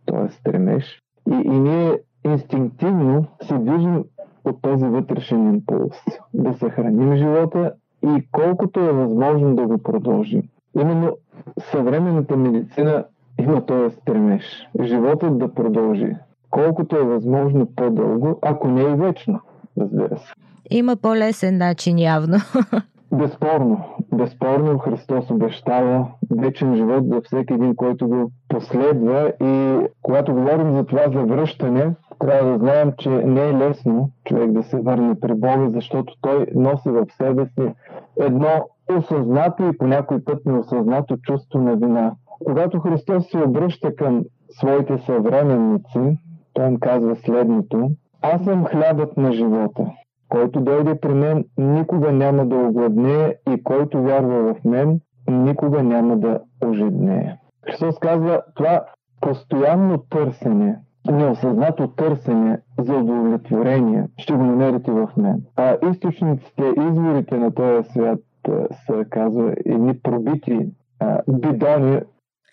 т.е. 0.06 0.28
стремеж, 0.28 1.02
и, 1.30 1.34
и 1.34 1.60
ние 1.60 1.98
инстинктивно 2.24 3.24
се 3.42 3.58
движим 3.58 4.04
от 4.44 4.62
този 4.62 4.86
вътрешен 4.86 5.54
импулс. 5.54 5.96
Да 6.34 6.54
съхраним 6.54 7.16
живота 7.16 7.72
и 8.02 8.28
колкото 8.32 8.80
е 8.80 8.92
възможно 8.92 9.56
да 9.56 9.66
го 9.66 9.78
продължим. 9.78 10.42
Именно 10.80 11.16
съвременната 11.70 12.36
медицина 12.36 13.04
има 13.40 13.66
този 13.66 13.96
стремеж. 13.96 14.44
Животът 14.82 15.38
да 15.38 15.54
продължи. 15.54 16.16
Колкото 16.50 16.96
е 16.96 17.04
възможно 17.04 17.66
по-дълго, 17.76 18.38
ако 18.42 18.68
не 18.68 18.82
и 18.82 18.94
вечно, 18.94 19.40
разбира 19.78 20.18
се. 20.18 20.32
Има 20.70 20.96
по-лесен 20.96 21.58
начин 21.58 21.98
явно. 21.98 22.36
Безспорно. 23.12 23.84
Безспорно 24.12 24.78
Христос 24.78 25.30
обещава 25.30 26.06
вечен 26.30 26.76
живот 26.76 27.04
за 27.08 27.20
всеки 27.20 27.52
един, 27.52 27.76
който 27.76 28.08
го 28.08 28.30
последва 28.48 29.32
и 29.42 29.78
когато 30.02 30.34
говорим 30.34 30.76
за 30.76 30.86
това 30.86 31.02
завръщане, 31.12 31.94
трябва 32.18 32.52
да 32.52 32.58
знаем, 32.58 32.92
че 32.98 33.08
не 33.08 33.48
е 33.48 33.52
лесно 33.52 34.10
човек 34.24 34.52
да 34.52 34.62
се 34.62 34.80
върне 34.80 35.20
при 35.20 35.34
Бога, 35.34 35.68
защото 35.68 36.14
той 36.20 36.46
носи 36.54 36.88
в 36.88 37.06
себе 37.16 37.46
си 37.46 37.74
едно 38.20 38.68
осъзнато 38.92 39.62
и 39.68 39.78
по 39.78 39.86
някой 39.86 40.24
път 40.24 40.46
неосъзнато 40.46 41.16
чувство 41.16 41.58
на 41.58 41.76
вина. 41.76 42.12
Когато 42.44 42.80
Христос 42.80 43.30
се 43.30 43.38
обръща 43.38 43.96
към 43.96 44.24
своите 44.50 44.98
съвременници, 44.98 46.18
той 46.52 46.66
им 46.66 46.80
казва 46.80 47.16
следното. 47.16 47.90
Аз 48.22 48.44
съм 48.44 48.64
хлябът 48.64 49.16
на 49.16 49.32
живота. 49.32 49.86
Който 50.28 50.60
дойде 50.60 51.00
при 51.00 51.14
мен, 51.14 51.44
никога 51.58 52.12
няма 52.12 52.46
да 52.46 52.56
огладнее 52.56 53.34
и 53.52 53.62
който 53.62 54.02
вярва 54.02 54.54
в 54.54 54.64
мен, 54.64 55.00
никога 55.28 55.82
няма 55.82 56.16
да 56.16 56.40
ожеднее. 56.64 57.36
Христос 57.66 57.98
казва, 57.98 58.42
това 58.54 58.84
постоянно 59.20 59.98
търсене, 59.98 60.78
неосъзнато 61.10 61.88
търсене 61.88 62.58
за 62.78 62.94
удовлетворение 62.94 64.06
ще 64.18 64.32
го 64.32 64.44
намерите 64.44 64.90
в 64.90 65.08
мен. 65.16 65.42
А 65.56 65.76
източниците, 65.90 66.72
изворите 66.78 67.36
на 67.36 67.54
този 67.54 67.88
свят 67.88 68.18
са, 68.86 69.04
казва, 69.10 69.54
едни 69.66 69.98
пробити 70.02 70.68
а, 71.00 71.20
бидони, 71.28 72.00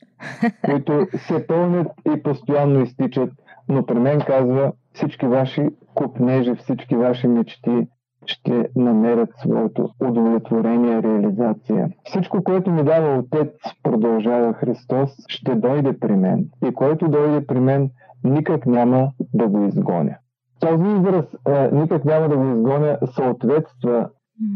които 0.66 1.08
се 1.18 1.48
пълнят 1.48 1.88
и 2.16 2.24
постоянно 2.24 2.82
изтичат. 2.82 3.32
Но 3.70 3.86
при 3.86 4.00
мен 4.00 4.20
казва, 4.20 4.72
всички 4.94 5.26
ваши 5.26 5.70
купнежи, 5.96 6.56
всички 6.56 6.96
ваши 6.96 7.28
мечти 7.28 7.88
ще 8.26 8.70
намерят 8.76 9.30
своето 9.38 9.90
удовлетворение, 10.02 11.04
реализация. 11.04 11.90
Всичко, 12.04 12.44
което 12.44 12.72
ми 12.72 12.84
дава 12.84 13.18
Отец, 13.18 13.54
продължава 13.84 14.54
Христос, 14.54 15.10
ще 15.28 15.56
дойде 15.56 16.00
при 16.00 16.16
мен. 16.16 16.50
И 16.66 16.74
който 16.74 17.08
дойде 17.08 17.48
при 17.48 17.60
мен, 17.60 17.90
никак 18.24 18.66
няма 18.66 19.12
да 19.34 19.48
го 19.48 19.66
изгоня. 19.66 20.18
Този 20.60 20.84
израз 20.84 21.26
никак 21.72 22.06
няма 22.06 22.30
да 22.30 22.38
го 22.38 22.46
изгоня 22.46 22.98
съответства 23.16 24.10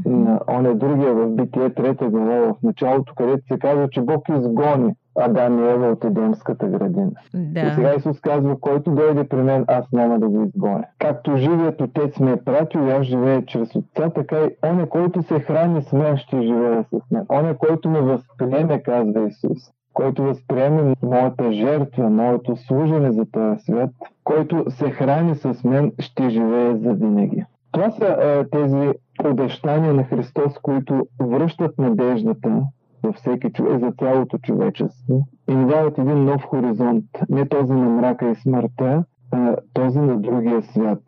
на 0.05 0.39
оне 0.49 0.73
другия 0.73 1.13
в 1.13 1.29
Битие 1.29 1.69
трета 1.69 2.09
глава 2.09 2.53
в 2.53 2.63
началото, 2.63 3.13
където 3.15 3.47
се 3.47 3.59
казва, 3.59 3.89
че 3.89 4.01
Бог 4.01 4.29
изгони 4.29 4.93
Адам 5.19 5.59
и 5.59 5.69
Ева 5.69 5.87
от 5.87 6.05
Едемската 6.05 6.67
градина. 6.67 7.11
Да. 7.33 7.59
И 7.59 7.71
сега 7.75 7.93
Исус 7.97 8.19
казва, 8.19 8.59
който 8.59 8.91
дойде 8.91 9.23
при 9.23 9.41
мен, 9.41 9.65
аз 9.67 9.91
няма 9.91 10.19
да 10.19 10.29
го 10.29 10.43
изгоня. 10.43 10.83
Както 10.99 11.37
живият 11.37 11.81
Отец 11.81 12.19
ме 12.19 12.31
е 12.31 12.43
пратил 12.43 12.79
и 12.79 12.91
аз 12.91 13.03
живея 13.03 13.45
чрез 13.45 13.75
Отца, 13.75 14.09
така 14.09 14.37
и 14.37 14.67
оне, 14.69 14.89
който 14.89 15.23
се 15.23 15.39
храни 15.39 15.81
с 15.81 15.93
мен, 15.93 16.17
ще 16.17 16.41
живее 16.41 16.83
с 16.83 17.11
мен. 17.11 17.25
Оне, 17.29 17.53
който 17.57 17.89
ме 17.89 18.01
възприеме, 18.01 18.83
казва 18.83 19.27
Исус 19.27 19.57
който 19.93 20.23
възприеме 20.23 20.95
моята 21.03 21.51
жертва, 21.53 22.09
моето 22.09 22.55
служене 22.55 23.11
за 23.11 23.25
този 23.31 23.59
свят, 23.59 23.89
който 24.23 24.65
се 24.69 24.89
храни 24.89 25.35
с 25.35 25.63
мен, 25.63 25.91
ще 25.99 26.29
живее 26.29 26.75
за 26.75 26.93
винаги. 26.93 27.45
Това 27.73 27.91
са 27.91 28.05
е, 28.05 28.49
тези 28.49 28.91
обещания 29.25 29.93
на 29.93 30.03
Христос, 30.03 30.53
които 30.61 31.07
връщат 31.19 31.77
надеждата 31.77 32.61
за 33.05 33.11
всеки 33.13 33.53
човек, 33.53 33.79
за 33.79 33.91
цялото 33.91 34.37
човечество 34.37 35.27
и 35.49 35.55
ни 35.55 35.65
дават 35.65 35.97
един 35.97 36.25
нов 36.25 36.43
хоризонт. 36.43 37.05
Не 37.29 37.47
този 37.47 37.73
на 37.73 37.89
мрака 37.89 38.29
и 38.29 38.35
смъртта, 38.35 39.03
а 39.31 39.55
този 39.73 39.99
на 39.99 40.17
другия 40.17 40.61
свят. 40.61 40.99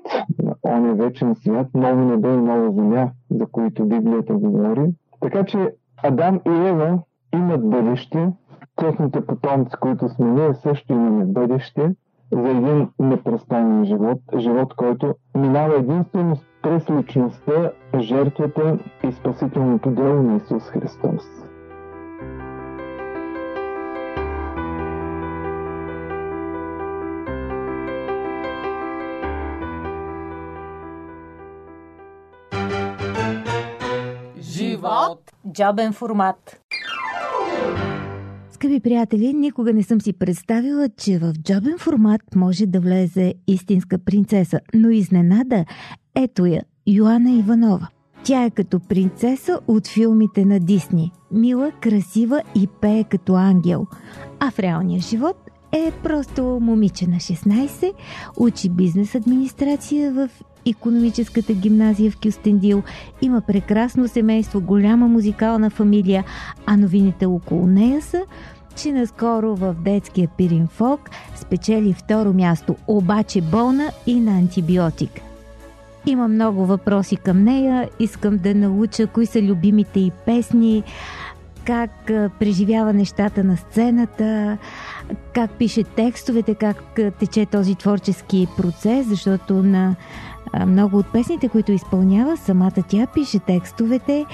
Он 0.63 0.89
е 0.89 0.93
вечен 0.93 1.35
свят, 1.35 1.67
ново 1.73 2.01
небе 2.01 2.33
и 2.33 2.37
нова 2.37 2.71
земя, 2.71 3.09
за 3.31 3.45
които 3.45 3.85
Библията 3.85 4.33
говори. 4.33 4.85
Така 5.21 5.43
че 5.43 5.69
Адам 6.03 6.39
и 6.47 6.49
Ева 6.49 6.99
имат 7.33 7.69
бъдеще, 7.69 8.31
техните 8.75 9.25
потомци, 9.25 9.75
които 9.79 10.09
сме 10.09 10.25
ние, 10.25 10.53
също 10.53 10.93
имаме 10.93 11.25
бъдеще 11.25 11.95
за 12.31 12.49
един 12.49 12.89
непрестанен 12.99 13.85
живот, 13.85 14.19
живот, 14.37 14.73
който 14.75 15.15
минава 15.35 15.75
единствено 15.75 16.35
през 16.65 16.89
личността, 16.89 17.71
жертвата 17.99 18.77
и 19.03 19.11
спасителното 19.11 19.91
дело 19.91 20.23
на 20.23 20.37
Исус 20.37 20.63
Христос. 20.63 21.21
Живот! 34.39 35.31
Джобен 35.51 35.93
формат. 35.93 36.61
Скъпи 38.51 38.79
приятели, 38.79 39.33
никога 39.33 39.73
не 39.73 39.83
съм 39.83 40.01
си 40.01 40.13
представила, 40.13 40.89
че 40.97 41.19
в 41.19 41.33
джобен 41.33 41.77
формат 41.77 42.21
може 42.35 42.65
да 42.65 42.79
влезе 42.79 43.33
истинска 43.47 43.97
принцеса, 43.97 44.59
но 44.73 44.89
изненада 44.89 45.65
ето 46.15 46.45
я, 46.45 46.61
Йоанна 46.87 47.31
Иванова. 47.31 47.87
Тя 48.23 48.43
е 48.43 48.49
като 48.49 48.79
принцеса 48.79 49.59
от 49.67 49.87
филмите 49.87 50.45
на 50.45 50.59
Дисни. 50.59 51.11
Мила, 51.31 51.71
красива 51.81 52.41
и 52.55 52.67
пее 52.81 53.03
като 53.03 53.35
ангел. 53.35 53.87
А 54.39 54.51
в 54.51 54.59
реалния 54.59 55.01
живот 55.01 55.37
е 55.71 55.91
просто 56.03 56.43
момиче 56.61 57.07
на 57.07 57.15
16, 57.15 57.93
учи 58.37 58.69
бизнес 58.69 59.15
администрация 59.15 60.11
в 60.11 60.29
економическата 60.65 61.53
гимназия 61.53 62.11
в 62.11 62.17
Кюстендил, 62.19 62.83
има 63.21 63.41
прекрасно 63.41 64.07
семейство, 64.07 64.61
голяма 64.61 65.07
музикална 65.07 65.69
фамилия, 65.69 66.23
а 66.65 66.77
новините 66.77 67.25
около 67.25 67.67
нея 67.67 68.01
са, 68.01 68.21
че 68.75 68.91
наскоро 68.91 69.55
в 69.55 69.75
детския 69.85 70.27
пирин 70.37 70.67
фолк 70.67 71.09
спечели 71.35 71.93
второ 71.93 72.33
място, 72.33 72.75
обаче 72.87 73.41
болна 73.41 73.91
и 74.07 74.19
на 74.19 74.31
антибиотик. 74.31 75.21
Има 76.05 76.27
много 76.27 76.65
въпроси 76.65 77.15
към 77.15 77.43
нея, 77.43 77.89
искам 77.99 78.37
да 78.37 78.55
науча 78.55 79.07
кои 79.07 79.25
са 79.25 79.41
любимите 79.41 79.99
и 79.99 80.11
песни, 80.25 80.83
как 81.65 81.91
преживява 82.39 82.93
нещата 82.93 83.43
на 83.43 83.57
сцената, 83.57 84.57
как 85.33 85.51
пише 85.51 85.83
текстовете, 85.83 86.55
как 86.55 86.99
тече 87.19 87.45
този 87.45 87.75
творчески 87.75 88.47
процес, 88.57 89.07
защото 89.07 89.53
на 89.53 89.95
много 90.67 90.97
от 90.97 91.11
песните, 91.11 91.49
които 91.49 91.71
изпълнява, 91.71 92.37
самата 92.37 92.83
тя 92.87 93.07
пише 93.13 93.39
текстовете 93.39 94.25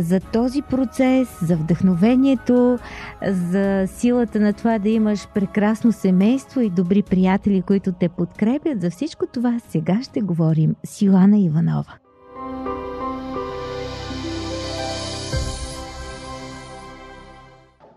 за 0.00 0.20
този 0.20 0.62
процес, 0.62 1.28
за 1.42 1.56
вдъхновението, 1.56 2.78
за 3.22 3.84
силата 3.86 4.40
на 4.40 4.52
това 4.52 4.78
да 4.78 4.88
имаш 4.88 5.28
прекрасно 5.34 5.92
семейство 5.92 6.60
и 6.60 6.70
добри 6.70 7.02
приятели, 7.02 7.62
които 7.62 7.92
те 7.92 8.08
подкрепят. 8.08 8.80
За 8.80 8.90
всичко 8.90 9.26
това 9.26 9.60
сега 9.68 10.02
ще 10.02 10.20
говорим 10.20 10.74
с 10.86 11.02
Йоанна 11.02 11.38
Иванова. 11.38 11.94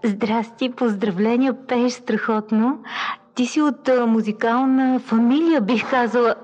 Здрасти, 0.04 0.72
поздравления, 0.72 1.68
пееш 1.68 1.94
страхотно. 1.94 2.80
Ти 3.36 3.46
си 3.46 3.62
от 3.62 3.90
а, 3.90 4.06
музикална 4.06 5.00
фамилия, 5.00 5.62
бих 5.62 5.90
казала. 5.90 6.36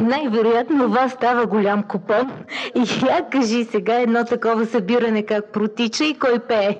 Най-вероятно 0.00 0.88
вас 0.88 1.12
става 1.12 1.46
голям 1.46 1.82
купон. 1.82 2.32
И 2.74 3.06
я 3.06 3.28
кажи 3.32 3.64
сега 3.64 4.00
едно 4.00 4.24
такова 4.24 4.66
събиране 4.66 5.22
как 5.22 5.52
протича 5.52 6.04
и 6.04 6.18
кой 6.18 6.38
пее. 6.38 6.78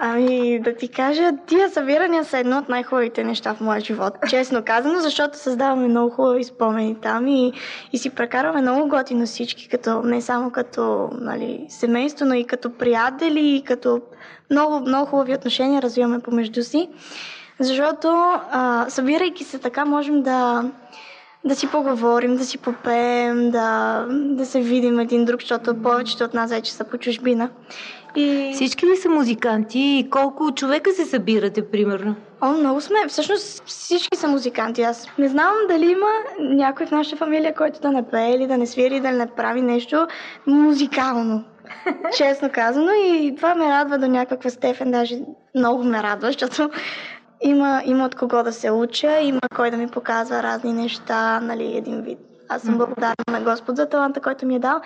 Ами, 0.00 0.60
да 0.60 0.74
ти 0.74 0.88
кажа, 0.88 1.30
тия 1.46 1.70
събирания 1.70 2.24
са 2.24 2.38
едно 2.38 2.58
от 2.58 2.68
най-хубавите 2.68 3.24
неща 3.24 3.54
в 3.54 3.60
моя 3.60 3.80
живот. 3.80 4.14
Честно 4.28 4.62
казано, 4.64 5.00
защото 5.00 5.38
създаваме 5.38 5.88
много 5.88 6.10
хубави 6.10 6.44
спомени 6.44 6.96
там 7.02 7.26
и, 7.26 7.52
и 7.92 7.98
си 7.98 8.10
прекарваме 8.10 8.60
много 8.60 8.88
готино 8.88 9.26
всички, 9.26 9.68
като, 9.68 10.02
не 10.02 10.22
само 10.22 10.50
като 10.50 11.10
нали, 11.12 11.66
семейство, 11.68 12.26
но 12.26 12.34
и 12.34 12.44
като 12.44 12.70
приятели, 12.70 13.56
и 13.56 13.62
като 13.62 14.00
много, 14.50 14.80
много 14.80 15.06
хубави 15.06 15.34
отношения 15.34 15.82
развиваме 15.82 16.20
помежду 16.20 16.62
си. 16.62 16.88
Защото, 17.60 18.08
а, 18.50 18.86
събирайки 18.88 19.44
се 19.44 19.58
така, 19.58 19.84
можем 19.84 20.22
да, 20.22 20.64
да 21.44 21.54
си 21.54 21.70
поговорим, 21.70 22.36
да 22.36 22.44
си 22.44 22.58
попеем, 22.58 23.50
да, 23.50 24.04
да 24.10 24.46
се 24.46 24.60
видим 24.60 24.98
един 24.98 25.24
друг, 25.24 25.40
защото 25.40 25.82
повечето 25.82 26.24
от 26.24 26.34
нас 26.34 26.50
вече 26.50 26.72
са 26.72 26.84
по 26.84 26.98
чужбина. 26.98 27.50
И... 28.16 28.50
Всички 28.54 28.86
ли 28.86 28.96
са 28.96 29.08
музиканти 29.08 29.78
и 29.78 30.10
колко 30.10 30.54
човека 30.54 30.92
се 30.92 31.04
събирате, 31.04 31.70
примерно? 31.70 32.14
О, 32.40 32.52
много 32.52 32.80
сме. 32.80 32.96
Всъщност 33.08 33.62
всички 33.66 34.16
са 34.16 34.28
музиканти. 34.28 34.82
Аз 34.82 35.06
не 35.18 35.28
знам 35.28 35.52
дали 35.68 35.90
има 35.90 36.06
някой 36.40 36.86
в 36.86 36.90
нашата 36.90 37.16
фамилия, 37.16 37.54
който 37.54 37.80
да 37.80 37.92
не 37.92 38.02
пее 38.02 38.30
или 38.30 38.46
да 38.46 38.58
не 38.58 38.66
свири, 38.66 39.00
да 39.00 39.12
не 39.12 39.26
прави 39.26 39.62
нещо 39.62 40.06
музикално. 40.46 41.44
Честно 42.16 42.50
казано. 42.52 42.92
И 42.92 43.34
това 43.36 43.54
ме 43.54 43.68
радва 43.68 43.98
до 43.98 44.06
някаква 44.06 44.50
степен. 44.50 44.90
Даже 44.90 45.18
много 45.54 45.84
ме 45.84 46.02
радва, 46.02 46.26
защото 46.26 46.70
има, 47.40 47.82
има 47.84 48.04
от 48.04 48.14
кого 48.14 48.42
да 48.42 48.52
се 48.52 48.70
уча, 48.70 49.20
има 49.20 49.40
кой 49.56 49.70
да 49.70 49.76
ми 49.76 49.88
показва 49.88 50.42
разни 50.42 50.72
неща, 50.72 51.40
нали, 51.40 51.76
един 51.76 52.02
вид. 52.02 52.18
Аз 52.48 52.62
съм 52.62 52.78
благодарна 52.78 53.14
на 53.30 53.40
Господ 53.40 53.76
за 53.76 53.88
таланта, 53.88 54.20
който 54.20 54.46
ми 54.46 54.54
е 54.56 54.58
дал, 54.58 54.80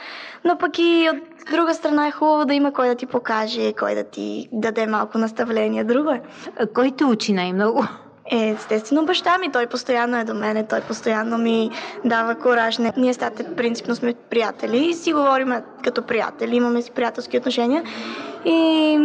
но 0.44 0.58
пък 0.58 0.78
и 0.78 1.08
от 1.12 1.50
друга 1.50 1.74
страна 1.74 2.06
е 2.06 2.10
хубаво 2.10 2.44
да 2.44 2.54
има 2.54 2.72
кой 2.72 2.88
да 2.88 2.94
ти 2.94 3.06
покаже, 3.06 3.72
кой 3.72 3.94
да 3.94 4.04
ти 4.04 4.48
даде 4.52 4.86
малко 4.86 5.18
наставление. 5.18 5.84
Друго 5.84 6.10
е. 6.10 6.22
Кой 6.74 6.90
те 6.90 7.04
учи 7.04 7.32
най-много? 7.32 7.84
Е, 8.30 8.48
естествено 8.50 9.06
баща 9.06 9.38
ми, 9.38 9.52
той 9.52 9.66
постоянно 9.66 10.18
е 10.18 10.24
до 10.24 10.34
мене, 10.34 10.66
той 10.66 10.80
постоянно 10.80 11.38
ми 11.38 11.70
дава 12.04 12.34
кораж. 12.34 12.78
Не, 12.78 12.92
ние 12.96 13.14
стате 13.14 13.56
принципно 13.56 13.94
сме 13.94 14.14
приятели 14.30 14.86
и 14.86 14.94
си 14.94 15.12
говорим 15.12 15.54
като 15.84 16.02
приятели, 16.02 16.56
имаме 16.56 16.82
си 16.82 16.90
приятелски 16.90 17.38
отношения. 17.38 17.82
И 18.44 18.98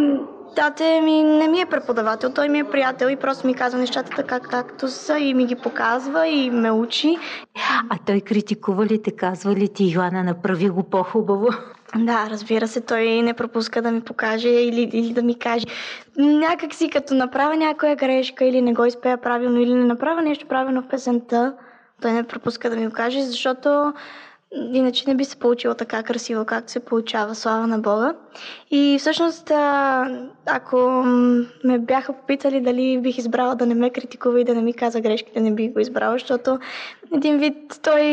Тате 0.57 1.01
ми 1.01 1.23
не 1.23 1.47
ми 1.47 1.61
е 1.61 1.65
преподавател, 1.65 2.29
той 2.33 2.49
ми 2.49 2.59
е 2.59 2.63
приятел 2.63 3.07
и 3.07 3.15
просто 3.15 3.47
ми 3.47 3.53
казва 3.53 3.79
нещата 3.79 4.09
така 4.15 4.39
както 4.39 4.87
са 4.87 5.19
и 5.19 5.33
ми 5.33 5.45
ги 5.45 5.55
показва 5.55 6.27
и 6.27 6.49
ме 6.49 6.71
учи. 6.71 7.17
А 7.89 7.97
той 8.05 8.21
критикува 8.21 8.85
ли 8.85 9.01
те, 9.01 9.11
казва 9.11 9.55
ли 9.55 9.67
ти, 9.67 9.91
Йоанна, 9.91 10.23
направи 10.23 10.69
го 10.69 10.83
по-хубаво? 10.83 11.47
Да, 11.95 12.27
разбира 12.29 12.67
се, 12.67 12.81
той 12.81 13.21
не 13.21 13.33
пропуска 13.33 13.81
да 13.81 13.91
ми 13.91 14.01
покаже 14.01 14.49
или, 14.49 14.89
или 14.93 15.13
да 15.13 15.21
ми 15.21 15.39
каже. 15.39 15.65
Някак 16.17 16.73
си 16.73 16.89
като 16.89 17.13
направя 17.13 17.55
някоя 17.55 17.95
грешка 17.95 18.45
или 18.45 18.61
не 18.61 18.73
го 18.73 18.85
изпея 18.85 19.17
правилно 19.17 19.59
или 19.59 19.73
не 19.73 19.85
направя 19.85 20.21
нещо 20.21 20.47
правилно 20.47 20.81
в 20.81 20.87
песента, 20.87 21.53
той 22.01 22.11
не 22.11 22.23
пропуска 22.23 22.69
да 22.69 22.75
ми 22.75 22.87
го 22.87 22.93
каже, 22.93 23.21
защото 23.21 23.93
Иначе 24.51 25.03
не 25.07 25.15
би 25.15 25.25
се 25.25 25.35
получило 25.35 25.73
така 25.73 26.03
красиво, 26.03 26.45
както 26.45 26.71
се 26.71 26.79
получава, 26.79 27.35
слава 27.35 27.67
на 27.67 27.79
Бога. 27.79 28.15
И 28.71 28.97
всъщност, 28.99 29.51
ако 30.45 30.77
ме 31.63 31.79
бяха 31.79 32.13
попитали 32.13 32.61
дали 32.61 32.97
бих 33.01 33.17
избрала 33.17 33.55
да 33.55 33.65
не 33.65 33.75
ме 33.75 33.89
критикува 33.89 34.41
и 34.41 34.43
да 34.43 34.55
не 34.55 34.61
ми 34.61 34.73
каза 34.73 35.01
грешките, 35.01 35.39
не 35.39 35.51
бих 35.51 35.71
го 35.73 35.79
избрала, 35.79 36.13
защото 36.13 36.59
един 37.15 37.37
вид 37.37 37.79
той 37.83 38.03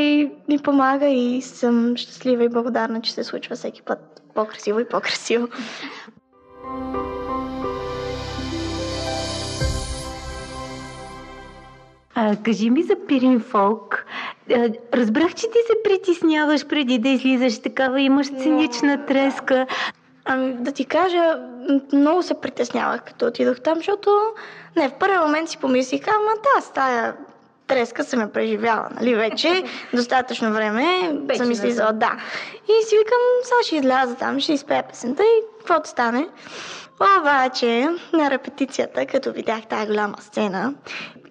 ми 0.49 0.59
помага 0.59 1.07
и 1.07 1.43
съм 1.43 1.97
щастлива 1.97 2.45
и 2.45 2.49
благодарна, 2.49 3.01
че 3.01 3.13
се 3.13 3.25
случва 3.25 3.57
всеки 3.57 3.83
път 3.83 4.23
по-красиво 4.35 4.81
и 4.81 4.89
по-красиво. 4.89 5.49
А, 12.15 12.37
кажи 12.37 12.71
ми 12.71 12.83
за 12.83 12.95
Пирин 13.09 13.41
Фолк. 13.41 14.07
Разбрах, 14.95 15.35
че 15.35 15.47
ти 15.47 15.59
се 15.67 15.73
притесняваш 15.85 16.67
преди 16.67 16.99
да 16.99 17.09
излизаш 17.09 17.59
такава, 17.59 18.01
имаш 18.01 18.27
цинична 18.27 19.07
треска. 19.07 19.67
Ами 20.25 20.55
да 20.55 20.73
ти 20.73 20.85
кажа, 20.85 21.39
много 21.93 22.23
се 22.23 22.35
притеснявах 22.35 23.03
като 23.05 23.27
отидох 23.27 23.61
там, 23.61 23.77
защото 23.77 24.11
не, 24.77 24.89
в 24.89 24.93
първи 24.93 25.19
момент 25.19 25.49
си 25.49 25.59
помислих, 25.59 26.09
ама 26.09 26.31
да, 26.43 26.63
стая 26.63 27.15
треска 27.67 28.05
съм 28.05 28.21
я 28.21 28.33
преживяла, 28.33 28.89
нали, 29.01 29.15
вече 29.15 29.65
достатъчно 29.95 30.53
време 30.53 31.13
вече 31.27 31.39
съм 31.39 31.51
излизала, 31.51 31.93
да. 31.93 32.13
И 32.65 32.87
си 32.87 32.97
викам, 32.99 33.19
сега 33.43 33.57
ще 33.67 33.77
изляза 33.77 34.15
там, 34.15 34.41
ще 34.41 34.53
изпея 34.53 34.83
песента 34.83 35.23
и 35.23 35.59
каквото 35.59 35.89
стане. 35.89 36.29
Обаче, 37.21 37.89
на 38.13 38.31
репетицията, 38.31 39.07
като 39.07 39.33
видях 39.33 39.67
тази 39.67 39.87
голяма 39.87 40.17
сцена, 40.21 40.75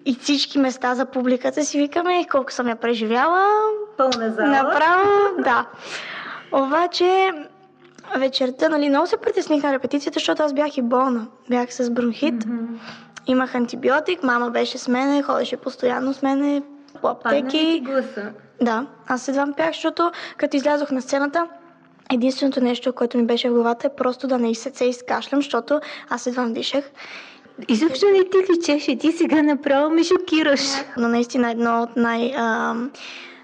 и 0.06 0.14
всички 0.14 0.58
места 0.58 0.94
за 0.94 1.06
публиката 1.06 1.64
си 1.64 1.78
викаме 1.78 2.26
колко 2.30 2.52
съм 2.52 2.68
я 2.68 2.76
преживяла. 2.76 3.44
Пълна 3.96 4.30
зала. 4.30 4.48
Направо, 4.48 5.10
да. 5.38 5.66
Обаче 6.52 7.32
вечерта, 8.16 8.68
нали, 8.68 8.88
много 8.88 9.06
се 9.06 9.16
притесних 9.16 9.62
на 9.62 9.72
репетицията, 9.72 10.18
защото 10.18 10.42
аз 10.42 10.52
бях 10.52 10.76
и 10.76 10.82
болна. 10.82 11.26
Бях 11.50 11.74
с 11.74 11.90
бронхит. 11.90 12.34
Mm-hmm. 12.34 12.66
Имах 13.26 13.54
антибиотик, 13.54 14.22
мама 14.22 14.50
беше 14.50 14.78
с 14.78 14.88
мене, 14.88 15.22
ходеше 15.22 15.56
постоянно 15.56 16.14
с 16.14 16.22
мене 16.22 16.62
по 17.00 17.08
аптеки. 17.08 17.80
гласа? 17.84 18.32
Да, 18.62 18.86
аз 19.06 19.28
едва 19.28 19.46
пях, 19.56 19.72
защото 19.72 20.12
като 20.36 20.56
излязох 20.56 20.90
на 20.90 21.02
сцената, 21.02 21.48
единственото 22.12 22.60
нещо, 22.60 22.92
което 22.92 23.18
ми 23.18 23.26
беше 23.26 23.48
в 23.48 23.52
главата 23.52 23.86
е 23.86 23.94
просто 23.96 24.26
да 24.26 24.38
не 24.38 24.50
и 24.50 24.56
изкашлям, 24.80 25.42
защото 25.42 25.80
аз 26.10 26.26
едва 26.26 26.48
дишах. 26.48 26.84
Изобщо 27.68 28.06
не 28.06 28.24
ти 28.24 28.52
личеше, 28.52 28.96
ти 28.96 29.12
сега 29.12 29.42
направо 29.42 29.90
ме 29.90 30.04
шокираш. 30.04 30.60
Но 30.96 31.08
наистина 31.08 31.50
едно 31.50 31.82
от 31.82 31.96
най- 31.96 32.34
а, 32.36 32.74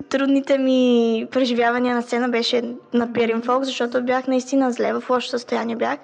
трудните 0.08 0.58
ми 0.58 1.26
преживявания 1.30 1.94
на 1.94 2.02
сцена 2.02 2.28
беше 2.28 2.62
на 2.94 3.12
Пирин 3.12 3.42
Фолк, 3.42 3.64
защото 3.64 4.02
бях 4.02 4.26
наистина 4.26 4.72
зле, 4.72 4.92
в 4.92 5.10
лошо 5.10 5.28
състояние 5.28 5.76
бях. 5.76 5.98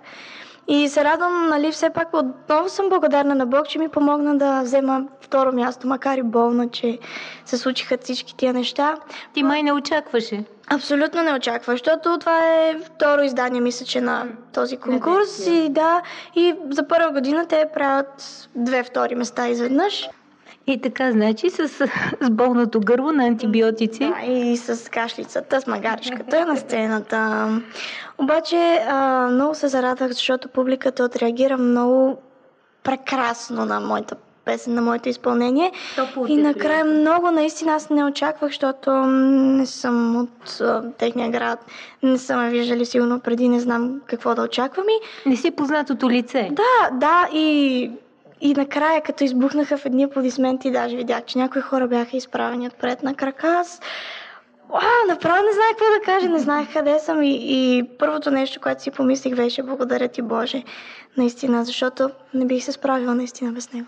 И 0.69 0.89
се 0.89 1.05
радвам, 1.05 1.49
нали, 1.49 1.73
все 1.73 1.91
пак 1.91 2.09
отново 2.15 2.69
съм 2.69 2.89
благодарна 2.89 3.35
на 3.35 3.47
Бог, 3.47 3.69
че 3.69 3.79
ми 3.79 3.89
помогна 3.89 4.39
да 4.39 4.61
взема 4.63 5.05
второ 5.21 5.53
място, 5.53 5.87
макар 5.87 6.19
и 6.19 6.23
болна, 6.23 6.69
че 6.71 6.99
се 7.45 7.59
случиха 7.59 7.99
всички 8.01 8.37
тия 8.37 8.53
неща. 8.53 8.97
Ти 9.35 9.43
май 9.43 9.63
не 9.63 9.73
очакваше. 9.73 10.45
Абсолютно 10.71 11.23
не 11.23 11.35
очаква, 11.35 11.73
защото 11.73 12.19
това 12.19 12.39
е 12.39 12.79
второ 12.79 13.23
издание, 13.23 13.61
мисля, 13.61 13.87
че 13.87 14.01
на 14.01 14.27
този 14.53 14.77
конкурс. 14.77 15.47
И 15.47 15.69
да, 15.71 16.03
и 16.35 16.55
за 16.71 16.89
първа 16.89 17.11
година 17.11 17.47
те 17.49 17.69
правят 17.75 18.49
две 18.55 18.83
втори 18.83 19.15
места 19.15 19.49
изведнъж. 19.49 20.09
И 20.67 20.81
така, 20.81 21.13
значи, 21.13 21.51
с, 21.51 21.69
с 21.69 21.91
болното 22.31 22.81
гърло 22.81 23.13
на 23.13 23.27
антибиотици. 23.27 23.99
Да, 23.99 24.33
и 24.33 24.57
с 24.57 24.91
кашлицата, 24.91 25.61
с 25.61 25.67
магарчката 25.67 26.47
на 26.47 26.57
сцената. 26.57 27.49
Обаче, 28.19 28.85
а, 28.89 29.29
много 29.31 29.55
се 29.55 29.69
зарадвах, 29.69 30.11
защото 30.11 30.49
публиката 30.49 31.05
отреагира 31.05 31.57
много 31.57 32.19
прекрасно 32.83 33.65
на 33.65 33.81
моята 33.81 34.17
песен, 34.47 34.75
на 34.75 34.83
моето 34.83 35.09
изпълнение. 35.09 35.73
И 36.29 36.37
накрая 36.37 36.85
много 36.85 37.31
наистина 37.31 37.73
аз 37.73 37.91
не 37.91 38.05
очаквах, 38.05 38.51
защото 38.51 38.91
не 38.91 39.67
съм 39.67 40.17
от 40.17 40.61
а, 40.61 40.83
техния 40.99 41.31
град. 41.31 41.67
Не 42.03 42.19
са 42.19 42.37
ме 42.37 42.51
виждали 42.51 42.87
сигурно 42.87 43.21
преди, 43.21 43.49
не 43.49 43.61
знам 43.61 44.01
какво 44.07 44.35
да 44.35 44.43
очаквам. 44.43 44.87
И 44.89 45.29
Не 45.29 45.37
си 45.37 45.51
познатото 45.51 46.11
лице. 46.11 46.51
да, 46.53 46.91
да, 46.93 47.29
и, 47.33 47.91
и 48.41 48.55
накрая, 48.55 49.03
като 49.03 49.25
избухнаха 49.25 49.77
в 49.77 49.87
едни 49.87 50.03
аплодисменти, 50.03 50.71
даже 50.71 50.97
видях, 50.97 51.25
че 51.25 51.39
някои 51.39 51.63
хора 51.63 51.89
бяха 51.89 52.17
изправени 52.17 52.67
отпред 52.67 53.03
на 53.03 53.15
крака. 53.15 53.49
Аз 53.49 53.81
Уау, 54.71 55.07
направо 55.09 55.37
не 55.37 55.53
знаех 55.53 55.71
какво 55.71 55.85
да 55.85 56.01
кажа, 56.05 56.29
не 56.29 56.39
знаех 56.39 56.73
къде 56.73 56.99
съм 56.99 57.23
и, 57.23 57.39
и 57.41 57.83
първото 57.99 58.31
нещо, 58.31 58.61
което 58.61 58.83
си 58.83 58.91
помислих 58.91 59.37
беше 59.37 59.63
благодаря 59.63 60.09
ти 60.09 60.23
Боже, 60.23 60.63
наистина, 61.17 61.65
защото 61.65 62.11
не 62.35 62.47
бих 62.47 62.65
се 62.65 62.73
справила 62.73 63.15
наистина 63.15 63.53
без 63.53 63.73
него. 63.73 63.87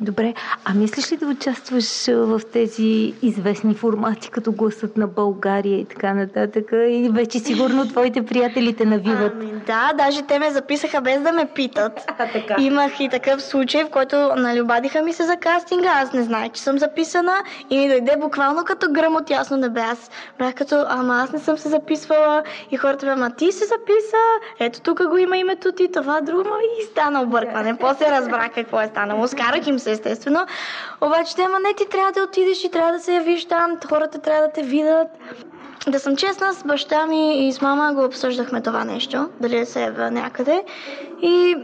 Добре, 0.00 0.34
а 0.64 0.74
мислиш 0.74 1.12
ли 1.12 1.16
да 1.16 1.26
участваш 1.26 2.06
в 2.06 2.40
тези 2.52 3.14
известни 3.22 3.74
формати, 3.74 4.30
като 4.30 4.52
гласът 4.52 4.96
на 4.96 5.06
България 5.06 5.78
и 5.78 5.84
така 5.84 6.14
нататък? 6.14 6.72
И 6.72 7.10
вече 7.12 7.38
сигурно 7.38 7.88
твоите 7.88 8.22
приятели 8.26 8.76
те 8.76 8.84
навиват. 8.84 9.32
Ами 9.40 9.52
да, 9.66 9.92
даже 9.98 10.22
те 10.22 10.38
ме 10.38 10.50
записаха 10.50 11.00
без 11.00 11.20
да 11.20 11.32
ме 11.32 11.46
питат. 11.54 11.92
А, 12.18 12.32
така. 12.32 12.56
Имах 12.58 13.00
и 13.00 13.08
такъв 13.08 13.42
случай, 13.42 13.84
в 13.84 13.90
който 13.90 14.30
обадиха 14.62 15.02
ми 15.02 15.12
се 15.12 15.24
за 15.24 15.36
кастинга, 15.36 15.88
аз 15.88 16.12
не 16.12 16.22
знаех, 16.22 16.52
че 16.52 16.62
съм 16.62 16.78
записана 16.78 17.34
и 17.70 17.78
ми 17.78 17.88
дойде 17.88 18.16
буквално 18.20 18.64
като 18.64 18.86
гръм 18.92 19.16
от 19.16 19.30
ясно 19.30 19.56
небе. 19.56 19.80
Аз 19.80 20.10
бях 20.38 20.54
като, 20.54 20.84
ама 20.88 21.20
аз 21.24 21.32
не 21.32 21.38
съм 21.38 21.58
се 21.58 21.68
записвала 21.68 22.42
и 22.70 22.76
хората 22.76 23.06
бе, 23.06 23.12
ама 23.12 23.30
ти 23.30 23.52
се 23.52 23.64
записа, 23.64 24.16
ето 24.60 24.80
тук 24.80 25.08
го 25.08 25.16
има 25.16 25.36
името 25.36 25.72
ти, 25.72 25.92
това 25.92 26.20
друго 26.20 26.48
и 26.80 26.84
стана 26.84 27.22
объркване. 27.22 27.76
После 27.76 28.10
разбрах 28.10 28.54
какво 28.54 28.80
е 28.80 28.86
станало. 28.86 29.28
Скарах 29.28 29.66
им 29.66 29.78
се 29.80 29.90
естествено. 29.90 30.46
Обаче 31.00 31.36
те, 31.36 31.42
ама 31.42 31.58
не, 31.60 31.74
ти 31.74 31.88
трябва 31.88 32.12
да 32.12 32.22
отидеш 32.22 32.64
и 32.64 32.70
трябва 32.70 32.92
да 32.92 33.00
се 33.00 33.14
явиш 33.14 33.44
там, 33.44 33.78
хората 33.88 34.18
трябва 34.18 34.46
да 34.46 34.52
те 34.52 34.62
видят. 34.62 35.08
Да 35.88 36.00
съм 36.00 36.16
честна, 36.16 36.52
с 36.52 36.64
баща 36.64 37.06
ми 37.06 37.48
и 37.48 37.52
с 37.52 37.60
мама 37.60 37.92
го 37.94 38.04
обсъждахме 38.04 38.62
това 38.62 38.84
нещо, 38.84 39.28
дали 39.40 39.58
да 39.58 39.66
се 39.66 39.82
явя 39.82 40.10
някъде. 40.10 40.64
И 41.22 41.56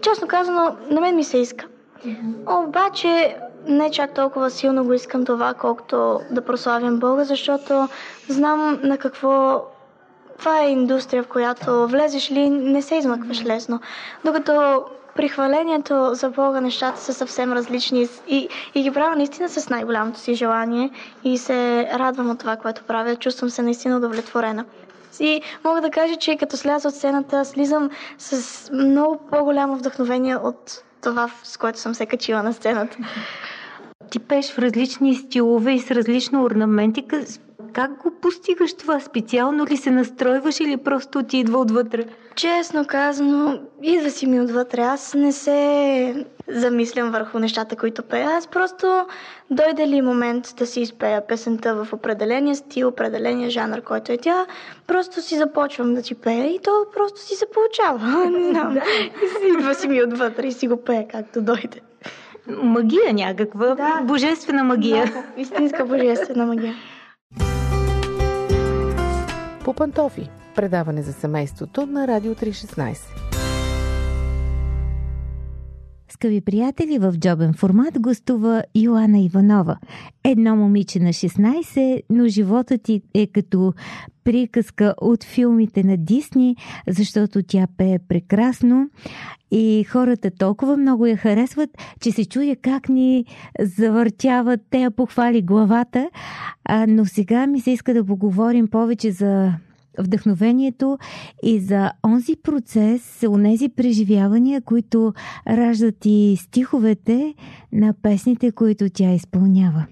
честно 0.00 0.28
казано, 0.28 0.76
на 0.90 1.00
мен 1.00 1.16
ми 1.16 1.24
се 1.24 1.38
иска. 1.38 1.64
Обаче 2.46 3.36
не 3.66 3.90
чак 3.90 4.14
толкова 4.14 4.50
силно 4.50 4.84
го 4.84 4.92
искам 4.92 5.24
това, 5.24 5.54
колкото 5.54 6.20
да 6.30 6.44
прославям 6.44 6.98
Бога, 6.98 7.24
защото 7.24 7.88
знам 8.28 8.80
на 8.82 8.98
какво 8.98 9.64
това 10.38 10.60
е 10.60 10.70
индустрия, 10.70 11.22
в 11.22 11.28
която 11.28 11.88
влезеш 11.88 12.30
ли, 12.30 12.50
не 12.50 12.82
се 12.82 12.94
измъкваш 12.94 13.44
лесно. 13.44 13.80
Докато 14.24 14.84
при 15.16 15.28
хвалението 15.28 16.10
за 16.14 16.30
Бога 16.30 16.60
нещата 16.60 17.00
са 17.00 17.14
съвсем 17.14 17.52
различни 17.52 18.08
и, 18.28 18.48
и 18.74 18.82
ги 18.82 18.90
правя 18.90 19.16
наистина 19.16 19.48
с 19.48 19.68
най-голямото 19.68 20.18
си 20.18 20.34
желание 20.34 20.90
и 21.24 21.38
се 21.38 21.88
радвам 21.88 22.30
от 22.30 22.38
това, 22.38 22.56
което 22.56 22.84
правя. 22.84 23.16
Чувствам 23.16 23.50
се 23.50 23.62
наистина 23.62 23.96
удовлетворена. 23.96 24.64
И 25.20 25.42
мога 25.64 25.80
да 25.80 25.90
кажа, 25.90 26.16
че 26.16 26.36
като 26.36 26.56
сляза 26.56 26.88
от 26.88 26.94
сцената, 26.94 27.44
слизам 27.44 27.90
с 28.18 28.42
много 28.72 29.20
по-голямо 29.30 29.76
вдъхновение 29.76 30.36
от 30.36 30.82
това, 31.02 31.30
с 31.44 31.56
което 31.56 31.78
съм 31.78 31.94
се 31.94 32.06
качила 32.06 32.42
на 32.42 32.52
сцената. 32.52 32.96
Ти 34.10 34.18
пееш 34.18 34.52
в 34.52 34.58
различни 34.58 35.14
стилове 35.14 35.72
и 35.72 35.80
с 35.80 35.90
различна 35.90 36.42
орнаментика. 36.42 37.24
Как 37.72 38.02
го 38.02 38.10
постигаш 38.20 38.74
това? 38.74 39.00
Специално 39.00 39.66
ли 39.66 39.76
се 39.76 39.90
настройваш 39.90 40.60
или 40.60 40.76
просто 40.76 41.22
ти 41.22 41.38
идва 41.38 41.58
отвътре? 41.58 42.04
Честно 42.34 42.84
казано, 42.86 43.60
идва 43.82 44.10
си 44.10 44.26
ми 44.26 44.40
отвътре. 44.40 44.80
Аз 44.80 45.14
не 45.14 45.32
се 45.32 46.26
замислям 46.48 47.10
върху 47.10 47.38
нещата, 47.38 47.76
които 47.76 48.02
пея. 48.02 48.30
Аз 48.30 48.46
просто 48.46 49.06
дойде 49.50 49.88
ли 49.88 50.02
момент 50.02 50.54
да 50.58 50.66
си 50.66 50.80
изпея 50.80 51.26
песента 51.26 51.84
в 51.84 51.92
определения 51.92 52.56
стил, 52.56 52.88
определения 52.88 53.50
жанр, 53.50 53.80
който 53.80 54.12
е 54.12 54.16
тя, 54.16 54.46
просто 54.86 55.22
си 55.22 55.36
започвам 55.36 55.94
да 55.94 56.02
ти 56.02 56.14
пея 56.14 56.46
и 56.46 56.58
то 56.58 56.86
просто 56.94 57.20
си 57.20 57.34
се 57.34 57.46
получава. 57.46 58.30
Не 58.30 58.48
знам. 58.50 58.78
идва 59.58 59.74
си 59.74 59.88
ми 59.88 60.02
отвътре 60.02 60.46
и 60.46 60.52
си 60.52 60.68
го 60.68 60.76
пея 60.76 61.08
както 61.08 61.42
дойде. 61.42 61.80
Магия 62.48 63.12
някаква, 63.14 63.74
Да. 63.74 64.00
божествена 64.02 64.64
магия. 64.64 65.06
Много 65.06 65.22
Истинска 65.36 65.84
божествена 65.84 66.46
магия. 66.46 66.74
По 69.64 69.74
пантофи. 69.74 70.30
Предаване 70.54 71.02
за 71.02 71.12
семейството 71.12 71.86
на 71.86 72.08
Радио 72.08 72.34
316. 72.34 73.33
Скъпи 76.14 76.40
приятели, 76.40 76.98
в 76.98 77.14
джобен 77.18 77.54
формат 77.54 78.00
гостува 78.00 78.62
Йоана 78.74 79.18
Иванова. 79.18 79.76
Едно 80.24 80.56
момиче 80.56 81.00
на 81.00 81.08
16, 81.08 82.02
но 82.10 82.28
животът 82.28 82.82
ти 82.82 83.02
е 83.14 83.26
като 83.26 83.72
приказка 84.24 84.94
от 85.00 85.24
филмите 85.24 85.82
на 85.84 85.96
Дисни, 85.96 86.56
защото 86.88 87.42
тя 87.42 87.66
пее 87.76 87.98
прекрасно 88.08 88.90
и 89.50 89.84
хората 89.84 90.30
толкова 90.30 90.76
много 90.76 91.06
я 91.06 91.16
харесват, 91.16 91.70
че 92.00 92.10
се 92.10 92.24
чуя 92.24 92.56
как 92.56 92.88
ни 92.88 93.24
завъртяват, 93.60 94.60
те 94.70 94.78
я 94.78 94.90
похвали 94.90 95.42
главата. 95.42 96.10
А, 96.64 96.86
но 96.88 97.04
сега 97.04 97.46
ми 97.46 97.60
се 97.60 97.70
иска 97.70 97.94
да 97.94 98.04
поговорим 98.04 98.68
повече 98.68 99.12
за 99.12 99.52
вдъхновението 99.98 100.98
и 101.42 101.60
за 101.60 101.90
онзи 102.04 102.36
процес, 102.42 103.24
онези 103.28 103.68
преживявания, 103.68 104.60
които 104.60 105.14
раждат 105.48 106.06
и 106.06 106.36
стиховете 106.40 107.34
на 107.72 107.94
песните, 108.02 108.52
които 108.52 108.90
тя 108.94 109.12
изпълнява. 109.12 109.86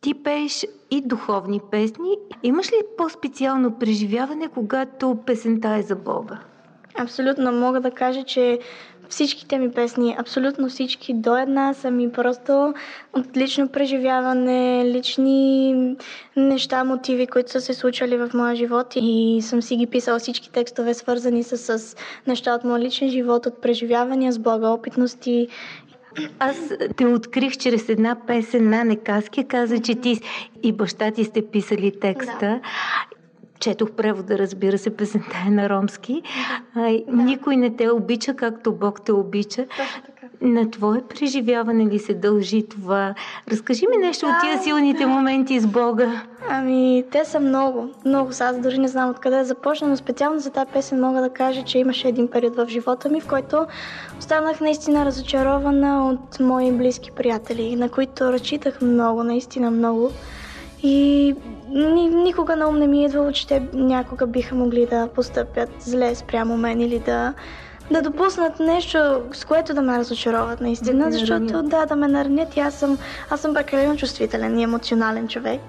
Ти 0.00 0.14
пееш 0.14 0.66
и 0.90 1.00
духовни 1.00 1.60
песни. 1.70 2.10
Имаш 2.42 2.72
ли 2.72 2.76
по-специално 2.98 3.78
преживяване, 3.78 4.48
когато 4.48 5.18
песента 5.26 5.68
е 5.68 5.82
за 5.82 5.96
Бога? 5.96 6.40
Абсолютно 6.98 7.52
мога 7.52 7.80
да 7.80 7.90
кажа, 7.90 8.24
че 8.24 8.58
всичките 9.08 9.58
ми 9.58 9.70
песни, 9.70 10.16
абсолютно 10.18 10.68
всички 10.68 11.14
до 11.14 11.36
една 11.36 11.74
са 11.74 11.90
ми 11.90 12.12
просто 12.12 12.74
от 13.12 13.36
лично 13.36 13.68
преживяване, 13.68 14.84
лични 14.84 15.74
неща, 16.36 16.84
мотиви, 16.84 17.26
които 17.26 17.50
са 17.50 17.60
се 17.60 17.74
случвали 17.74 18.16
в 18.16 18.30
моя 18.34 18.56
живот 18.56 18.86
и 18.96 19.38
съм 19.42 19.62
си 19.62 19.76
ги 19.76 19.86
писала 19.86 20.18
всички 20.18 20.52
текстове, 20.52 20.94
свързани 20.94 21.42
с, 21.42 21.78
с 21.78 21.96
неща 22.26 22.54
от 22.54 22.64
моя 22.64 22.80
личен 22.80 23.10
живот, 23.10 23.46
от 23.46 23.62
преживявания 23.62 24.32
с 24.32 24.38
Бога, 24.38 24.68
опитности. 24.68 25.48
Аз 26.38 26.56
те 26.96 27.06
открих 27.06 27.56
чрез 27.56 27.88
една 27.88 28.16
песен 28.26 28.70
на 28.70 28.84
Некаски, 28.84 29.44
каза, 29.44 29.78
че 29.78 29.94
ти 29.94 30.20
и 30.62 30.72
баща 30.72 31.10
ти 31.10 31.24
сте 31.24 31.46
писали 31.46 31.92
текста. 32.00 32.60
Четох 33.60 33.90
превода, 33.90 34.38
разбира 34.38 34.78
се, 34.78 34.96
песента 34.96 35.36
е 35.46 35.50
на 35.50 35.68
ромски. 35.68 36.22
А, 36.74 36.88
и 36.88 37.04
Никой 37.08 37.56
не 37.56 37.76
те 37.76 37.90
обича, 37.90 38.34
както 38.34 38.72
Бог 38.72 39.00
те 39.04 39.12
обича. 39.12 39.66
На 40.40 40.70
твое 40.70 41.02
преживяване 41.08 41.86
ли 41.86 41.98
се 41.98 42.14
дължи 42.14 42.68
това? 42.68 43.14
Разкажи 43.50 43.86
ми 43.86 43.96
нещо 43.96 44.26
от 44.26 44.32
тия 44.42 44.62
силните 44.62 45.06
моменти 45.06 45.60
с 45.60 45.66
Бога. 45.66 46.22
Ами, 46.48 47.04
те 47.12 47.24
са 47.24 47.40
много. 47.40 47.88
Много 48.04 48.32
са. 48.32 48.44
Аз 48.44 48.58
дори 48.58 48.78
не 48.78 48.88
знам 48.88 49.10
откъде 49.10 49.36
да 49.36 49.44
започна, 49.44 49.88
но 49.88 49.96
специално 49.96 50.38
за 50.38 50.50
тази 50.50 50.72
песен 50.72 51.00
мога 51.00 51.20
да 51.20 51.30
кажа, 51.30 51.62
че 51.62 51.78
имаше 51.78 52.08
един 52.08 52.28
период 52.28 52.56
в 52.56 52.66
живота 52.68 53.08
ми, 53.08 53.20
в 53.20 53.26
който 53.26 53.66
останах 54.18 54.60
наистина 54.60 55.04
разочарована 55.04 56.08
от 56.08 56.40
мои 56.40 56.72
близки 56.72 57.10
приятели, 57.10 57.76
на 57.76 57.88
които 57.88 58.32
разчитах 58.32 58.80
много, 58.80 59.22
наистина 59.22 59.70
много. 59.70 60.10
И 60.86 61.34
ни, 61.68 62.08
никога 62.08 62.56
на 62.56 62.68
ум 62.68 62.78
не 62.78 62.86
ми 62.86 63.02
е 63.02 63.04
идвало, 63.04 63.32
че 63.32 63.46
те 63.46 63.62
някога 63.72 64.26
биха 64.26 64.54
могли 64.54 64.86
да 64.86 65.08
постъпят 65.14 65.68
зле 65.78 66.14
спрямо 66.14 66.56
мен 66.56 66.80
или 66.80 66.98
да, 66.98 67.34
да 67.90 68.02
допуснат 68.02 68.60
нещо, 68.60 69.22
с 69.32 69.44
което 69.44 69.74
да 69.74 69.82
ме 69.82 69.98
разочароват 69.98 70.60
наистина, 70.60 71.04
Да 71.04 71.12
защото 71.12 71.62
да, 71.62 71.86
да 71.86 71.96
ме 71.96 72.08
наранят 72.08 72.56
и 72.56 72.60
аз 72.60 72.74
съм, 72.74 72.98
аз 73.30 73.40
съм 73.40 73.54
прекалено 73.54 73.96
чувствителен 73.96 74.58
и 74.58 74.62
емоционален 74.62 75.28
човек. 75.28 75.60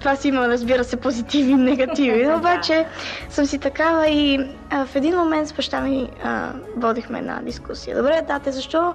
Това 0.00 0.16
си 0.16 0.28
има, 0.28 0.48
разбира 0.48 0.84
се, 0.84 0.96
позитиви 0.96 1.50
и 1.50 1.54
негативи, 1.54 2.26
но 2.30 2.36
обаче 2.36 2.86
съм 3.30 3.46
си 3.46 3.58
такава 3.58 4.08
и 4.08 4.50
а, 4.70 4.86
в 4.86 4.96
един 4.96 5.16
момент 5.16 5.48
с 5.48 5.52
баща 5.52 5.80
ми 5.80 6.08
а, 6.24 6.52
водихме 6.76 7.18
една 7.18 7.40
дискусия. 7.42 7.96
Добре, 7.96 8.22
тате, 8.28 8.52
защо 8.52 8.94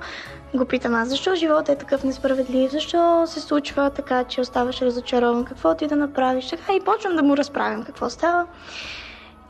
го 0.54 0.66
питам 0.66 0.96
аз, 0.96 1.10
защо 1.10 1.36
животът 1.36 1.70
е 1.70 1.78
такъв 1.78 2.04
несправедлив, 2.04 2.72
защо 2.72 3.24
се 3.28 3.40
случва 3.40 3.90
така, 3.90 4.24
че 4.24 4.42
оставаш 4.42 4.82
разочарован, 4.82 5.46
какво 5.46 5.76
ти 5.76 5.88
да 5.88 5.96
направиш, 5.96 6.50
така 6.50 6.74
и 6.74 6.86
почвам 6.86 7.16
да 7.16 7.24
му 7.24 7.38
разправям 7.38 7.84
какво 7.84 8.10
става. 8.10 8.46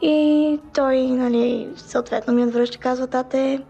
И 0.01 0.59
той, 0.73 1.01
нали, 1.07 1.69
съответно 1.75 2.33
ми 2.33 2.43
отвръща, 2.43 2.77
казва, 2.77 3.07
тате, 3.07 3.61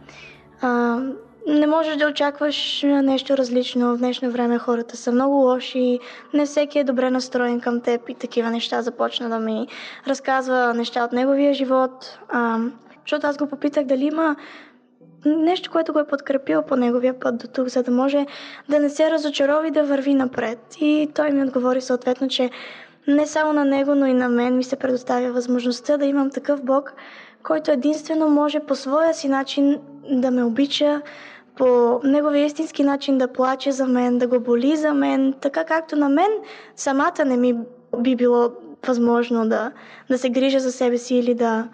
а, 0.61 0.99
не 1.47 1.67
можеш 1.67 1.95
да 1.95 2.07
очакваш 2.07 2.83
нещо 2.83 3.37
различно. 3.37 3.95
В 3.95 3.97
днешно 3.97 4.31
време 4.31 4.57
хората 4.57 4.97
са 4.97 5.11
много 5.11 5.33
лоши, 5.33 5.99
не 6.33 6.45
всеки 6.45 6.79
е 6.79 6.83
добре 6.83 7.11
настроен 7.11 7.61
към 7.61 7.81
теб 7.81 8.09
и 8.09 8.13
такива 8.13 8.49
неща 8.49 8.81
започна 8.81 9.29
да 9.29 9.39
ми 9.39 9.67
разказва 10.07 10.73
неща 10.73 11.03
от 11.03 11.11
неговия 11.11 11.53
живот. 11.53 12.19
А, 12.29 12.59
защото 13.05 13.27
аз 13.27 13.37
го 13.37 13.47
попитах 13.47 13.85
дали 13.85 14.05
има 14.05 14.35
нещо, 15.25 15.71
което 15.71 15.93
го 15.93 15.99
е 15.99 16.07
подкрепило 16.07 16.61
по 16.61 16.75
неговия 16.75 17.19
път 17.19 17.37
до 17.37 17.47
тук, 17.47 17.67
за 17.67 17.83
да 17.83 17.91
може 17.91 18.25
да 18.69 18.79
не 18.79 18.89
се 18.89 19.11
разочарова 19.11 19.67
и 19.67 19.71
да 19.71 19.83
върви 19.83 20.13
напред. 20.13 20.59
И 20.81 21.09
той 21.15 21.31
ми 21.31 21.43
отговори 21.43 21.81
съответно, 21.81 22.27
че 22.27 22.49
не 23.07 23.27
само 23.27 23.53
на 23.53 23.65
него, 23.65 23.95
но 23.95 24.05
и 24.05 24.13
на 24.13 24.29
мен 24.29 24.57
ми 24.57 24.63
се 24.63 24.75
предоставя 24.75 25.31
възможността 25.31 25.97
да 25.97 26.05
имам 26.05 26.29
такъв 26.29 26.63
Бог, 26.63 26.93
който 27.43 27.71
единствено 27.71 28.29
може 28.29 28.59
по 28.59 28.75
своя 28.75 29.13
си 29.13 29.27
начин 29.27 29.79
да 30.09 30.31
ме 30.31 30.43
обича, 30.43 31.01
по 31.57 31.99
неговия 32.03 32.45
истински 32.45 32.83
начин 32.83 33.17
да 33.17 33.27
плаче 33.27 33.71
за 33.71 33.87
мен, 33.87 34.17
да 34.17 34.27
го 34.27 34.39
боли 34.39 34.75
за 34.75 34.93
мен, 34.93 35.33
така 35.41 35.63
както 35.63 35.95
на 35.95 36.09
мен 36.09 36.29
самата 36.75 37.25
не 37.25 37.37
ми 37.37 37.55
би 37.97 38.15
било 38.15 38.49
възможно 38.87 39.49
да, 39.49 39.71
да 40.09 40.17
се 40.17 40.29
грижа 40.29 40.59
за 40.59 40.71
себе 40.71 40.97
си 40.97 41.15
или 41.15 41.33
да, 41.33 41.67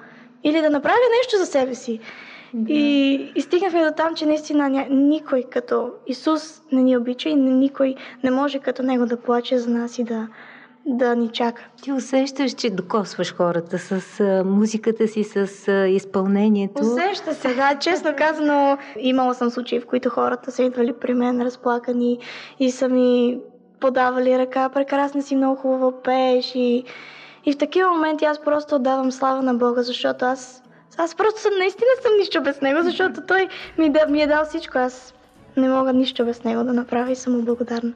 или 0.44 0.62
да 0.62 0.70
направя 0.70 0.96
нещо 1.20 1.38
за 1.38 1.46
себе 1.46 1.76
си. 1.76 2.00
Да. 2.54 2.74
И, 2.74 3.14
и 3.36 3.42
стигнахме 3.42 3.86
до 3.86 3.92
там, 3.92 4.16
че 4.16 4.26
наистина 4.26 4.88
никой 4.90 5.44
като 5.44 5.92
Исус 6.08 6.62
не 6.72 6.84
ни 6.84 6.98
обича 6.98 7.30
и 7.30 7.36
никой 7.36 7.96
не 8.24 8.32
може 8.32 8.60
като 8.60 8.84
Него 8.84 9.06
да 9.06 9.18
плаче 9.18 9.58
за 9.58 9.70
нас 9.70 10.00
и 10.00 10.04
да, 10.04 10.28
да 10.86 11.16
ни 11.16 11.30
чака. 11.30 11.62
Ти 11.82 11.92
усещаш, 11.92 12.52
че 12.52 12.70
докосваш 12.70 13.36
хората 13.36 13.80
с 13.80 14.20
а, 14.20 14.44
музиката 14.44 15.08
си, 15.08 15.24
с 15.24 15.68
а, 15.68 15.88
изпълнението. 15.88 16.82
Усеща 16.82 17.34
се, 17.34 17.54
да. 17.54 17.76
Честно 17.80 18.14
казано, 18.18 18.78
имала 19.00 19.34
съм 19.34 19.50
случаи, 19.50 19.80
в 19.80 19.86
които 19.86 20.10
хората 20.10 20.52
са 20.52 20.64
идвали 20.64 20.94
при 20.94 21.14
мен 21.14 21.42
разплакани 21.42 22.20
и 22.60 22.72
са 22.72 22.90
ми 22.90 23.40
подавали 23.80 24.38
ръка, 24.38 24.70
прекрасна 24.70 25.22
си, 25.22 25.36
много 25.36 25.56
хубаво 25.56 26.02
пееш 26.04 26.52
и, 26.56 26.84
и 27.46 27.54
в 27.54 27.58
такива 27.58 27.90
моменти 27.90 28.26
аз 28.26 28.42
просто 28.42 28.76
отдавам 28.76 29.12
слава 29.12 29.42
на 29.42 29.54
Бога, 29.54 29.82
защото 29.82 30.26
аз, 30.26 30.64
аз 30.98 31.16
просто 31.16 31.42
съм, 31.42 31.52
наистина 31.60 31.90
съм 32.02 32.12
нищо 32.20 32.42
без 32.42 32.62
Него, 32.62 32.82
защото 32.84 33.22
Той 33.28 33.48
ми, 33.78 33.90
да, 33.90 34.08
ми 34.08 34.22
е 34.22 34.28
дал 34.28 34.46
всичко. 34.46 34.78
Аз 34.78 35.14
не 35.58 35.70
мога 35.70 35.94
нищо 35.94 36.26
без 36.26 36.44
Него 36.44 36.64
да 36.64 36.74
направя 36.74 37.12
и 37.12 37.16
съм 37.16 37.34
му 37.34 37.42
благодарна. 37.42 37.94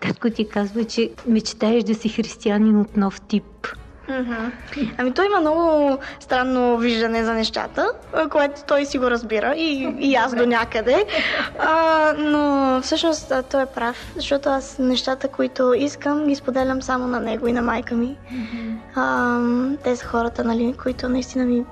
Татко 0.00 0.30
ти 0.30 0.48
казва, 0.48 0.84
че 0.84 1.10
мечтаеш 1.26 1.84
да 1.84 1.94
си 1.94 2.08
християнин 2.08 2.80
от 2.80 2.96
нов 2.96 3.20
тип. 3.20 3.66
Mm-hmm. 4.08 4.90
Ами 4.98 5.12
той 5.12 5.26
има 5.26 5.40
много 5.40 5.98
странно 6.20 6.78
виждане 6.78 7.24
за 7.24 7.34
нещата, 7.34 7.92
което 8.30 8.62
той 8.66 8.84
си 8.84 8.98
го 8.98 9.10
разбира 9.10 9.54
и, 9.56 9.94
и 9.98 10.14
аз 10.14 10.34
до 10.34 10.46
някъде. 10.46 11.04
А, 11.58 12.12
но 12.18 12.80
всъщност 12.82 13.32
той 13.50 13.62
е 13.62 13.66
прав, 13.66 14.12
защото 14.16 14.48
аз 14.48 14.78
нещата, 14.78 15.28
които 15.28 15.74
искам, 15.74 16.26
ги 16.26 16.34
споделям 16.34 16.82
само 16.82 17.06
на 17.06 17.20
него 17.20 17.46
и 17.46 17.52
на 17.52 17.62
майка 17.62 17.94
ми. 17.94 18.16
Mm-hmm. 18.32 18.76
А, 18.94 19.78
те 19.84 19.96
са 19.96 20.06
хората, 20.06 20.44
нали, 20.44 20.74
които 20.82 21.08
наистина 21.08 21.44
ми 21.44 21.64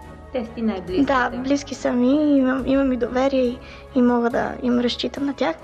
те 0.45 0.55
си 0.55 0.63
най-близки. 0.63 1.05
Да, 1.05 1.31
близки 1.31 1.75
са 1.75 1.93
ми, 1.93 2.39
имам, 2.39 2.67
имам 2.67 2.93
и 2.93 2.97
доверие 2.97 3.45
и, 3.45 3.59
и 3.95 4.03
мога 4.03 4.31
да 4.31 4.53
им 4.63 4.81
разчитам 4.81 5.27
на 5.27 5.35
тях. 5.35 5.57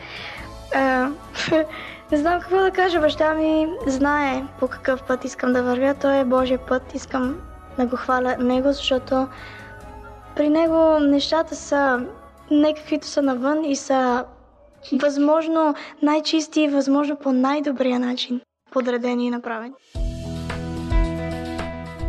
А, 0.74 1.08
Не 2.12 2.18
знам 2.18 2.40
какво 2.40 2.56
да 2.56 2.70
кажа. 2.70 3.00
Баща 3.00 3.34
ми 3.34 3.68
знае 3.86 4.44
по 4.60 4.68
какъв 4.68 5.02
път 5.02 5.24
искам 5.24 5.52
да 5.52 5.62
вървя. 5.62 5.94
Той 5.94 6.18
е 6.18 6.24
Божия 6.24 6.58
път. 6.58 6.94
Искам 6.94 7.40
да 7.78 7.86
го 7.86 7.96
хваля 7.96 8.36
него, 8.38 8.72
защото 8.72 9.28
при 10.36 10.48
него 10.48 10.98
нещата 11.00 11.56
са 11.56 12.06
не 12.50 12.74
каквито 12.74 13.06
са 13.06 13.22
навън 13.22 13.64
и 13.64 13.76
са 13.76 14.24
възможно 14.92 15.74
най-чисти 16.02 16.60
и 16.60 16.68
възможно 16.68 17.16
по 17.16 17.32
най-добрия 17.32 17.98
начин 17.98 18.40
подредени 18.70 19.26
и 19.26 19.30
направени. 19.30 19.74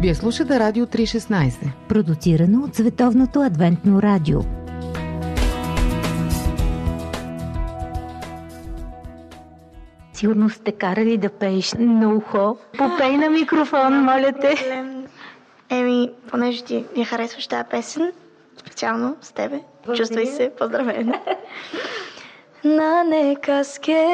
Вие 0.02 0.16
слушате 0.16 0.60
Радио 0.60 0.86
316. 0.86 1.72
Продуцирано 1.90 2.64
от 2.64 2.76
Световното 2.76 3.42
адвентно 3.42 4.02
радио. 4.02 4.40
Сигурно 10.14 10.50
сте 10.50 10.72
карали 10.72 11.18
да 11.18 11.30
пееш 11.30 11.74
на 11.80 12.16
ухо. 12.16 12.58
Попей 12.78 13.18
на 13.18 13.30
микрофон, 13.30 14.04
моля 14.04 14.32
те. 14.42 14.84
Еми, 15.70 16.12
понеже 16.28 16.64
ти 16.64 16.86
я 16.96 17.06
харесваш 17.06 17.48
тази 17.48 17.70
песен, 17.70 18.12
специално 18.58 19.16
с 19.22 19.32
тебе, 19.32 19.60
чувствай 19.96 20.26
се 20.26 20.52
поздравена. 20.58 21.20
На 22.64 23.04
некаске 23.04 24.06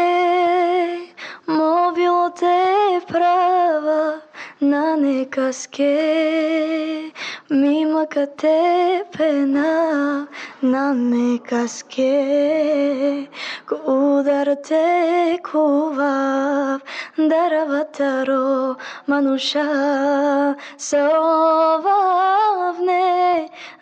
мобило 1.48 2.30
те 2.40 2.76
права 3.08 4.22
на 4.62 4.96
пена 9.12 10.28
на 10.62 10.94
некаске 10.94 12.08
ударте 13.86 15.40
кував. 15.44 16.82
Дараватаро 17.18 18.76
мануша 19.08 20.56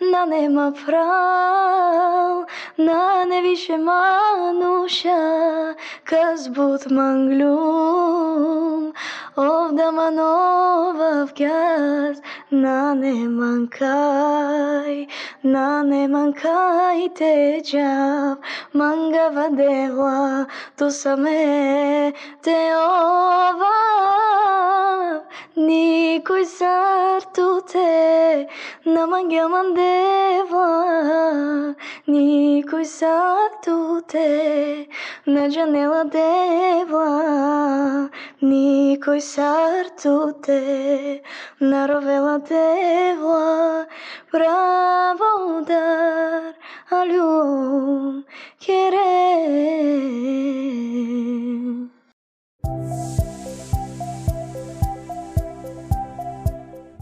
на 0.02 0.26
нема 0.26 0.74
прав 0.86 2.46
на 2.78 3.26
не 3.26 3.42
више 3.42 3.78
мануша 3.78 5.76
казбут 6.04 6.92
манглум 6.92 8.94
Овдаманова 9.40 11.26
в 11.28 11.34
газ, 11.34 12.18
на 12.52 12.94
не 12.94 13.30
манкай, 13.30 15.08
на 15.44 15.84
не 15.84 16.08
манкайте 16.08 17.62
джав, 17.64 18.38
мангава 18.74 19.48
дева, 19.52 20.46
то 20.78 20.92
саме 20.92 22.14
те 22.44 22.76
ова. 22.76 23.80
Никой 24.42 24.59
сарто 26.60 27.62
те, 27.72 28.48
на 28.86 29.08
мангя 29.08 29.48
мандева, 29.48 30.70
никой 32.08 32.86
сарто 32.86 34.02
те, 34.08 34.88
на 35.26 35.48
джанела 35.50 36.04
дева, 36.06 37.10
никой 38.42 39.22
сарто 39.22 40.34
те, 40.46 41.22
на 41.60 41.88
ровела 41.88 42.40
дева, 42.40 43.86
право 44.32 45.60
удар, 45.60 46.56